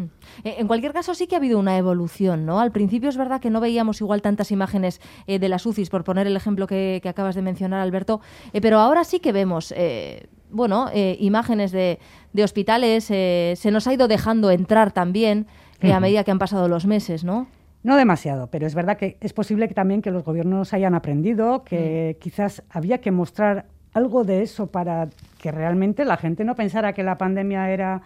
Eh, 0.44 0.56
en 0.58 0.68
cualquier 0.68 0.94
caso 0.94 1.14
sí 1.14 1.28
que 1.28 1.36
ha 1.36 1.40
habido 1.40 1.60
una 1.60 1.78
evolución, 1.78 2.46
¿no? 2.46 2.60
Al 2.60 2.72
principio 2.72 3.10
es 3.10 3.18
verdad 3.18 3.42
que 3.42 3.50
no 3.50 3.60
veíamos 3.60 4.00
igual 4.02 4.22
tantas 4.22 4.52
imágenes 4.52 5.02
eh, 5.28 5.40
de 5.40 5.50
las 5.50 5.66
UCIs, 5.66 5.90
por 5.90 6.04
poner 6.04 6.28
el 6.28 6.36
ejemplo 6.36 6.68
que, 6.68 7.02
acabas 7.08 7.36
de 7.36 7.42
mencionar, 7.42 7.82
Alberto, 7.82 8.22
eh, 8.54 8.62
pero 8.62 8.80
ahora 8.80 9.04
sí 9.04 9.20
que 9.20 9.32
vemos 9.32 9.74
bueno, 10.50 10.90
imágenes 10.94 11.72
de, 11.72 12.00
de 12.32 12.44
hospitales, 12.44 13.04
se 13.06 13.72
nos 13.72 13.88
ha 13.88 13.94
ido 13.94 14.08
dejando 14.08 14.50
entrar 14.50 14.92
también 14.92 15.48
a 15.82 16.00
medida 16.00 16.24
que 16.24 16.32
han 16.32 16.40
pasado 16.40 16.68
los 16.70 16.86
meses, 16.86 17.24
¿no? 17.24 17.48
No 17.88 17.96
demasiado, 17.96 18.48
pero 18.48 18.68
es 18.68 18.76
verdad 18.76 18.98
que 18.98 19.16
es 19.22 19.32
posible 19.32 19.70
que 19.70 19.74
también 19.74 20.02
que 20.02 20.12
los 20.12 20.26
gobiernos 20.26 20.74
hayan 20.74 20.94
aprendido, 20.94 21.64
que 21.64 22.18
mm. 22.18 22.22
quizás 22.22 22.62
había 22.70 22.98
que 22.98 23.12
mostrar 23.12 23.68
algo 23.94 24.26
de 24.26 24.42
eso 24.42 24.68
para 24.68 25.08
que 25.38 25.54
realmente 25.54 26.04
la 26.04 26.18
gente 26.18 26.44
no 26.44 26.54
pensara 26.54 26.92
que 26.92 27.02
la 27.02 27.18
pandemia 27.18 27.72
era, 27.72 28.02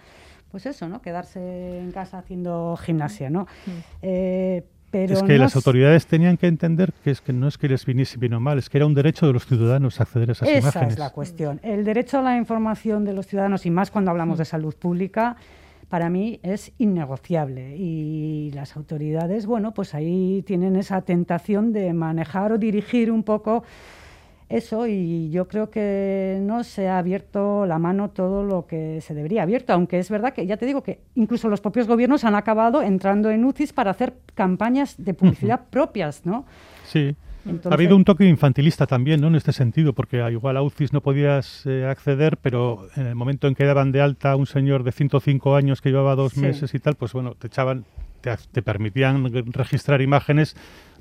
pues 0.52 0.68
eso, 0.68 0.88
¿no? 0.88 1.02
Quedarse 1.02 1.80
en 1.80 1.92
casa 1.92 2.20
haciendo 2.20 2.78
gimnasia, 2.78 3.32
¿no? 3.32 3.48
Mm. 3.66 3.72
Eh, 4.04 4.64
pero 4.92 5.16
es 5.16 5.24
que 5.24 5.40
las 5.40 5.56
autoridades 5.56 6.06
tenían 6.06 6.38
que 6.38 6.46
entender 6.46 6.94
que 7.04 7.10
es 7.10 7.20
que 7.20 7.34
no 7.34 7.48
es 7.48 7.58
que 7.58 7.68
les 7.68 7.84
viniese 7.84 8.20
bien 8.20 8.36
o 8.36 8.40
mal, 8.40 8.60
es 8.60 8.70
que 8.70 8.78
era 8.78 8.86
un 8.86 8.94
derecho 8.94 9.26
de 9.26 9.34
los 9.34 9.48
ciudadanos 9.48 10.00
acceder 10.00 10.30
a 10.30 10.34
esas 10.34 10.48
imágenes. 10.48 10.76
Esa 10.76 10.88
es 10.90 11.00
la 11.00 11.10
cuestión. 11.10 11.60
El 11.64 11.86
derecho 11.86 12.20
a 12.20 12.22
la 12.22 12.38
información 12.38 13.04
de 13.04 13.14
los 13.14 13.26
ciudadanos, 13.26 13.66
y 13.66 13.72
más 13.72 13.90
cuando 13.90 14.12
hablamos 14.12 14.38
mm. 14.38 14.42
de 14.42 14.46
salud 14.46 14.76
pública, 14.76 15.38
para 15.92 16.10
mí 16.10 16.40
es 16.42 16.72
innegociable. 16.78 17.76
Y 17.76 18.50
las 18.56 18.78
autoridades, 18.78 19.46
bueno, 19.46 19.74
pues 19.74 19.94
ahí 19.94 20.42
tienen 20.48 20.78
esa 20.78 21.02
tentación 21.02 21.74
de 21.74 21.92
manejar 21.92 22.54
o 22.54 22.58
dirigir 22.58 23.12
un 23.12 23.24
poco 23.24 23.64
eso. 24.48 24.88
Y 24.88 25.30
yo 25.32 25.50
creo 25.50 25.70
que 25.70 26.40
no 26.42 26.64
se 26.64 26.88
ha 26.88 26.98
abierto 26.98 27.66
la 27.66 27.78
mano 27.78 28.10
todo 28.10 28.42
lo 28.42 28.68
que 28.68 29.02
se 29.02 29.14
debería. 29.14 29.44
Abierto, 29.44 29.74
aunque 29.74 30.00
es 30.00 30.10
verdad 30.10 30.34
que 30.34 30.48
ya 30.48 30.56
te 30.56 30.66
digo 30.66 30.82
que 30.82 31.02
incluso 31.16 31.50
los 31.50 31.60
propios 31.60 31.90
gobiernos 31.90 32.24
han 32.24 32.36
acabado 32.36 32.82
entrando 32.82 33.30
en 33.30 33.44
UCIs 33.44 33.74
para 33.74 33.92
hacer 33.92 34.14
campañas 34.34 34.96
de 34.98 35.14
publicidad 35.14 35.66
propias, 35.70 36.26
¿no? 36.26 36.46
Sí 36.86 37.18
ha 37.46 37.74
habido 37.74 37.96
un 37.96 38.06
toque 38.06 38.26
infantilista 38.26 38.86
también, 38.86 39.22
¿no? 39.22 39.28
En 39.28 39.36
este 39.36 39.52
sentido, 39.52 39.94
porque 39.94 40.18
igual 40.32 40.58
a 40.58 40.62
UCIS 40.62 40.94
no 40.94 41.02
podías 41.02 41.66
eh, 41.66 41.86
acceder, 41.86 42.38
pero 42.38 42.88
en 42.96 43.08
el 43.08 43.16
momento 43.16 43.48
en 43.48 43.56
que 43.56 43.66
daban 43.66 43.92
de 43.92 44.02
alta 44.02 44.32
a 44.32 44.36
un 44.36 44.46
señor 44.46 44.84
de 44.84 44.92
105 44.92 45.56
años 45.56 45.82
que 45.82 45.90
llevaba 45.90 46.16
dos 46.16 46.38
meses 46.38 46.74
y 46.74 46.80
tal, 46.80 46.96
pues 46.96 47.14
bueno, 47.14 47.36
te 47.36 47.48
echaban, 47.48 47.86
te, 48.22 48.62
permitían 48.62 49.32
registrar 49.54 50.02
imágenes 50.02 50.56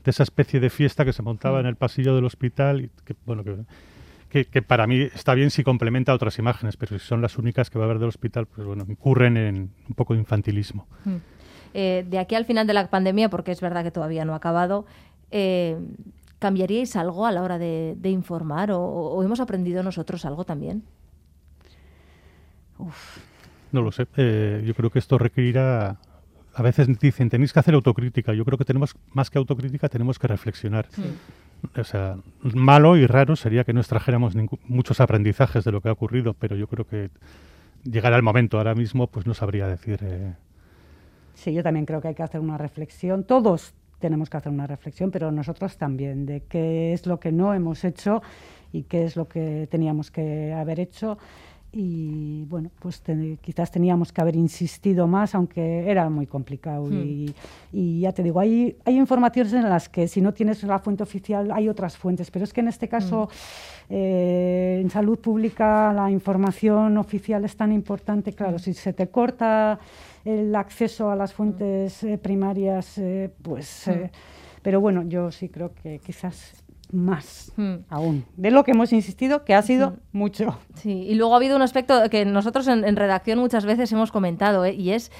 de 0.04 0.10
esa 0.10 0.22
especie 0.22 0.60
de 0.60 0.70
fiesta 0.70 1.04
que 1.04 1.12
se 1.12 1.22
montaba 1.22 1.58
mm. 1.58 1.60
en 1.60 1.66
el 1.66 1.76
pasillo 1.76 2.14
del 2.14 2.24
hospital 2.24 2.82
y 2.82 2.90
que, 3.04 3.14
bueno, 3.26 3.44
que, 4.30 4.46
que, 4.46 4.62
para 4.62 4.86
mí 4.86 5.08
está 5.14 5.34
bien 5.34 5.50
si 5.50 5.62
complementa 5.62 6.14
otras 6.14 6.38
imágenes, 6.38 6.76
pero 6.76 6.98
si 6.98 7.04
son 7.04 7.20
las 7.20 7.36
únicas 7.36 7.68
que 7.68 7.78
va 7.78 7.84
a 7.84 7.88
haber 7.88 7.98
del 7.98 8.08
hospital, 8.08 8.46
pues 8.46 8.66
bueno, 8.66 8.86
incurren 8.88 9.36
en 9.36 9.70
un 9.88 9.94
poco 9.94 10.14
de 10.14 10.20
infantilismo. 10.20 10.86
Mm. 11.04 11.16
Eh, 11.72 12.04
de 12.08 12.18
aquí 12.18 12.34
al 12.34 12.46
final 12.46 12.66
de 12.66 12.74
la 12.74 12.88
pandemia, 12.88 13.28
porque 13.28 13.52
es 13.52 13.60
verdad 13.60 13.84
que 13.84 13.90
todavía 13.90 14.24
no 14.24 14.32
ha 14.32 14.36
acabado, 14.36 14.86
eh, 15.30 15.78
¿Cambiaríais 16.40 16.96
algo 16.96 17.26
a 17.26 17.32
la 17.32 17.42
hora 17.42 17.58
de, 17.58 17.96
informar 18.04 18.70
o, 18.72 19.22
hemos 19.22 19.40
aprendido 19.40 19.82
nosotros 19.82 20.24
algo 20.24 20.44
también? 20.44 20.82
No 23.72 23.82
lo 23.82 23.92
sé. 23.92 24.06
Eh, 24.16 24.64
yo 24.66 24.74
creo 24.74 24.88
que 24.88 24.98
esto 24.98 25.18
requerirá. 25.18 25.98
A 26.54 26.62
veces 26.62 26.98
dicen, 26.98 27.28
tenéis 27.28 27.52
que 27.52 27.60
hacer 27.60 27.74
autocrítica. 27.74 28.32
Yo 28.32 28.46
creo 28.46 28.56
que 28.56 28.64
tenemos, 28.64 28.96
más 29.12 29.28
que 29.28 29.36
autocrítica, 29.36 29.90
tenemos 29.90 30.18
que 30.18 30.28
reflexionar. 30.28 30.88
O 31.76 31.84
sea, 31.84 32.16
malo 32.42 32.96
y 32.96 33.06
raro 33.06 33.36
sería 33.36 33.64
que 33.64 33.74
no 33.74 33.80
extrajéramos 33.80 34.34
muchos 34.64 34.98
aprendizajes 35.00 35.62
de 35.62 35.72
lo 35.72 35.82
que 35.82 35.90
ha 35.90 35.92
ocurrido, 35.92 36.32
pero 36.32 36.56
yo 36.56 36.68
creo 36.68 36.86
que 36.86 37.10
llegará 37.84 38.16
el 38.16 38.22
momento. 38.22 38.56
Ahora 38.56 38.74
mismo, 38.74 39.08
pues 39.08 39.26
no 39.26 39.34
sabría 39.34 39.68
decir. 39.68 39.98
Eh, 40.02 40.32
sí, 41.34 41.52
yo 41.52 41.62
también 41.62 41.84
creo 41.84 42.00
que 42.00 42.08
hay 42.08 42.14
que 42.14 42.22
hacer 42.22 42.40
una 42.40 42.56
reflexión. 42.56 43.24
Todos, 43.24 43.74
tenemos 44.00 44.28
que 44.28 44.36
hacer 44.36 44.50
una 44.50 44.66
reflexión, 44.66 45.10
pero 45.10 45.30
nosotros 45.30 45.76
también, 45.76 46.26
de 46.26 46.42
qué 46.48 46.92
es 46.92 47.06
lo 47.06 47.20
que 47.20 47.30
no 47.30 47.54
hemos 47.54 47.84
hecho 47.84 48.22
y 48.72 48.84
qué 48.84 49.04
es 49.04 49.16
lo 49.16 49.28
que 49.28 49.68
teníamos 49.70 50.10
que 50.10 50.52
haber 50.52 50.80
hecho. 50.80 51.18
Y 51.72 52.46
bueno, 52.46 52.72
pues 52.80 53.00
quizás 53.40 53.70
teníamos 53.70 54.12
que 54.12 54.20
haber 54.20 54.34
insistido 54.34 55.06
más, 55.06 55.36
aunque 55.36 55.88
era 55.88 56.10
muy 56.10 56.26
complicado. 56.26 56.86
Hmm. 56.86 57.26
Y, 57.72 58.00
ya 58.00 58.12
te 58.12 58.24
digo, 58.24 58.40
hay, 58.40 58.76
hay 58.84 58.96
informaciones 58.96 59.52
en 59.52 59.68
las 59.68 59.88
que 59.88 60.08
si 60.08 60.20
no 60.20 60.34
tienes 60.34 60.64
la 60.64 60.80
fuente 60.80 61.04
oficial 61.04 61.52
hay 61.52 61.68
otras 61.68 61.96
fuentes, 61.96 62.30
pero 62.32 62.44
es 62.44 62.52
que 62.52 62.60
en 62.60 62.68
este 62.68 62.88
caso, 62.88 63.28
hmm. 63.28 63.84
eh, 63.90 64.78
en 64.82 64.90
salud 64.90 65.20
pública, 65.20 65.92
la 65.92 66.10
información 66.10 66.98
oficial 66.98 67.44
es 67.44 67.56
tan 67.56 67.70
importante. 67.70 68.32
Claro, 68.32 68.56
hmm. 68.56 68.60
si 68.60 68.74
se 68.74 68.92
te 68.92 69.08
corta 69.08 69.78
el 70.24 70.54
acceso 70.54 71.10
a 71.10 71.16
las 71.16 71.32
fuentes 71.32 72.02
eh, 72.02 72.18
primarias, 72.18 72.98
eh, 72.98 73.30
pues... 73.42 73.84
Mm. 73.86 73.90
Eh, 73.90 74.10
pero 74.62 74.78
bueno, 74.78 75.04
yo 75.04 75.30
sí 75.30 75.48
creo 75.48 75.72
que 75.72 76.00
quizás 76.00 76.62
más 76.92 77.50
mm. 77.56 77.76
aún 77.88 78.26
de 78.36 78.50
lo 78.50 78.62
que 78.62 78.72
hemos 78.72 78.92
insistido, 78.92 79.42
que 79.42 79.54
ha 79.54 79.62
sido 79.62 79.96
mucho. 80.12 80.58
Sí, 80.74 80.90
y 80.90 81.14
luego 81.14 81.32
ha 81.32 81.38
habido 81.38 81.56
un 81.56 81.62
aspecto 81.62 82.10
que 82.10 82.26
nosotros 82.26 82.68
en, 82.68 82.94
redacción 82.94 83.38
muchas 83.38 83.64
veces 83.64 83.90
hemos 83.92 84.12
comentado, 84.12 84.66
y 84.66 84.90
es 84.90 85.10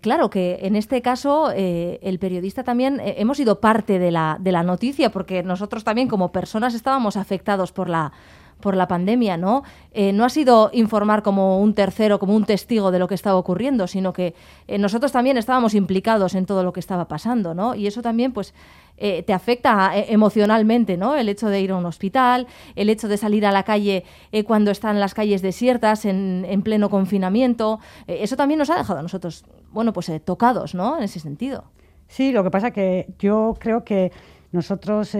claro 0.00 0.30
que 0.30 0.60
en 0.62 0.76
este 0.76 1.02
caso 1.02 1.50
el 1.50 2.18
periodista 2.20 2.62
también 2.62 3.00
hemos 3.02 3.38
sido 3.38 3.60
parte 3.60 3.98
de 3.98 4.12
la, 4.12 4.36
de 4.38 4.52
la 4.52 4.62
noticia, 4.62 5.10
porque 5.10 5.42
nosotros 5.42 5.82
también 5.82 6.06
como 6.06 6.30
personas 6.30 6.74
estábamos 6.74 7.16
afectados 7.16 7.72
por 7.72 7.88
la, 7.88 8.12
por 8.60 8.76
la 8.76 8.86
pandemia, 8.88 9.36
¿no? 9.36 9.62
Eh, 9.92 10.12
no 10.12 10.24
ha 10.24 10.28
sido 10.28 10.70
informar 10.72 11.22
como 11.22 11.60
un 11.60 11.74
tercero, 11.74 12.18
como 12.18 12.36
un 12.36 12.44
testigo 12.44 12.90
de 12.90 12.98
lo 12.98 13.08
que 13.08 13.14
estaba 13.14 13.36
ocurriendo, 13.36 13.86
sino 13.86 14.12
que 14.12 14.34
eh, 14.68 14.78
nosotros 14.78 15.12
también 15.12 15.36
estábamos 15.36 15.74
implicados 15.74 16.34
en 16.34 16.46
todo 16.46 16.62
lo 16.62 16.72
que 16.72 16.80
estaba 16.80 17.08
pasando, 17.08 17.54
¿no? 17.54 17.74
Y 17.74 17.86
eso 17.86 18.02
también, 18.02 18.32
pues, 18.32 18.54
eh, 18.96 19.22
te 19.22 19.32
afecta 19.32 19.92
emocionalmente, 19.96 20.96
¿no? 20.96 21.16
El 21.16 21.28
hecho 21.28 21.48
de 21.48 21.60
ir 21.60 21.72
a 21.72 21.76
un 21.76 21.86
hospital, 21.86 22.46
el 22.76 22.90
hecho 22.90 23.08
de 23.08 23.16
salir 23.16 23.46
a 23.46 23.52
la 23.52 23.62
calle 23.62 24.04
cuando 24.46 24.70
están 24.70 25.00
las 25.00 25.14
calles 25.14 25.40
desiertas, 25.40 26.04
en, 26.04 26.44
en 26.46 26.60
pleno 26.60 26.90
confinamiento, 26.90 27.80
eso 28.06 28.36
también 28.36 28.58
nos 28.58 28.68
ha 28.68 28.76
dejado 28.76 28.98
a 28.98 29.02
nosotros, 29.02 29.44
bueno, 29.72 29.94
pues 29.94 30.12
tocados, 30.24 30.74
¿no? 30.74 30.98
En 30.98 31.04
ese 31.04 31.18
sentido. 31.18 31.64
Sí, 32.08 32.30
lo 32.30 32.44
que 32.44 32.50
pasa 32.50 32.72
que 32.72 33.06
yo 33.18 33.56
creo 33.58 33.84
que 33.84 34.12
nosotros 34.52 35.16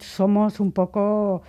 somos 0.00 0.60
un 0.60 0.72
poco 0.72 1.42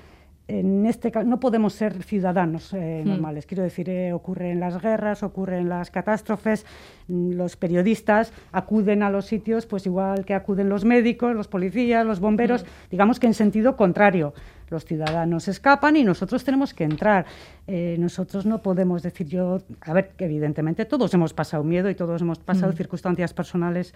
en 0.59 0.85
este 0.85 1.11
caso 1.11 1.27
no 1.27 1.39
podemos 1.39 1.73
ser 1.73 2.03
ciudadanos 2.03 2.73
eh, 2.73 3.01
hmm. 3.03 3.07
normales. 3.07 3.45
Quiero 3.45 3.63
decir, 3.63 3.89
eh, 3.89 4.13
ocurren 4.13 4.59
las 4.59 4.81
guerras, 4.81 5.23
ocurren 5.23 5.69
las 5.69 5.91
catástrofes, 5.91 6.65
mm, 7.07 7.31
los 7.33 7.55
periodistas 7.55 8.33
acuden 8.51 9.03
a 9.03 9.09
los 9.09 9.25
sitios, 9.25 9.65
pues 9.65 9.85
igual 9.85 10.25
que 10.25 10.33
acuden 10.33 10.69
los 10.69 10.83
médicos, 10.83 11.35
los 11.35 11.47
policías, 11.47 12.05
los 12.05 12.19
bomberos, 12.19 12.63
hmm. 12.63 12.89
digamos 12.91 13.19
que 13.19 13.27
en 13.27 13.33
sentido 13.33 13.75
contrario. 13.75 14.33
Los 14.69 14.85
ciudadanos 14.85 15.49
escapan 15.49 15.97
y 15.97 16.05
nosotros 16.05 16.45
tenemos 16.45 16.73
que 16.73 16.85
entrar. 16.85 17.25
Eh, 17.67 17.97
nosotros 17.99 18.45
no 18.45 18.61
podemos 18.61 19.03
decir 19.03 19.27
yo, 19.27 19.61
a 19.81 19.91
ver, 19.91 20.11
que 20.15 20.23
evidentemente 20.23 20.85
todos 20.85 21.13
hemos 21.13 21.33
pasado 21.33 21.65
miedo 21.65 21.89
y 21.89 21.95
todos 21.95 22.21
hemos 22.21 22.39
pasado 22.39 22.71
hmm. 22.71 22.77
circunstancias 22.77 23.33
personales 23.33 23.93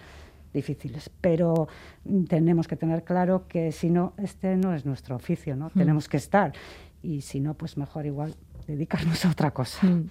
difíciles, 0.56 1.08
pero 1.20 1.68
tenemos 2.28 2.66
que 2.66 2.74
tener 2.74 3.04
claro 3.04 3.44
que 3.46 3.70
si 3.70 3.90
no, 3.90 4.14
este 4.16 4.56
no 4.56 4.74
es 4.74 4.84
nuestro 4.84 5.14
oficio, 5.14 5.54
¿no? 5.54 5.66
Mm. 5.66 5.78
Tenemos 5.78 6.08
que 6.08 6.16
estar 6.16 6.52
y 7.02 7.20
si 7.20 7.38
no, 7.38 7.54
pues 7.54 7.76
mejor 7.76 8.06
igual 8.06 8.34
dedicarnos 8.66 9.24
a 9.24 9.30
otra 9.30 9.52
cosa. 9.52 9.86
Mm. 9.86 10.10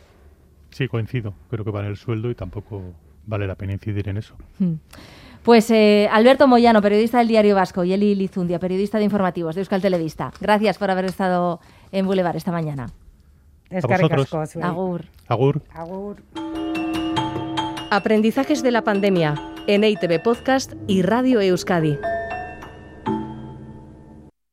Sí, 0.69 0.87
coincido. 0.87 1.33
Creo 1.49 1.65
que 1.65 1.71
vale 1.71 1.89
el 1.89 1.97
sueldo 1.97 2.29
y 2.29 2.35
tampoco 2.35 2.81
vale 3.25 3.47
la 3.47 3.55
pena 3.55 3.73
incidir 3.73 4.07
en 4.07 4.17
eso. 4.17 4.35
Mm. 4.59 4.73
Pues 5.43 5.69
eh, 5.69 6.09
Alberto 6.11 6.47
Moyano, 6.47 6.81
periodista 6.81 7.19
del 7.19 7.27
Diario 7.27 7.55
Vasco, 7.55 7.83
y 7.83 7.93
Eli 7.93 8.15
Lizundia, 8.15 8.59
periodista 8.59 8.97
de 8.97 9.03
informativos 9.03 9.55
de 9.55 9.61
Euskal 9.61 9.81
Televista. 9.81 10.31
Gracias 10.41 10.77
por 10.77 10.89
haber 10.89 11.05
estado 11.05 11.59
en 11.91 12.05
Boulevard 12.07 12.35
esta 12.35 12.51
mañana. 12.51 12.87
Zuei. 13.81 14.63
Agur. 14.63 15.05
Agur. 15.27 15.61
Agur. 15.73 16.17
Aprendizajes 17.91 18.63
de 18.63 18.71
la 18.71 18.83
pandemia 18.83 19.54
en 19.67 19.83
EITV 19.83 20.21
Podcast 20.21 20.73
y 20.87 21.01
Radio 21.01 21.41
Euskadi. 21.41 21.97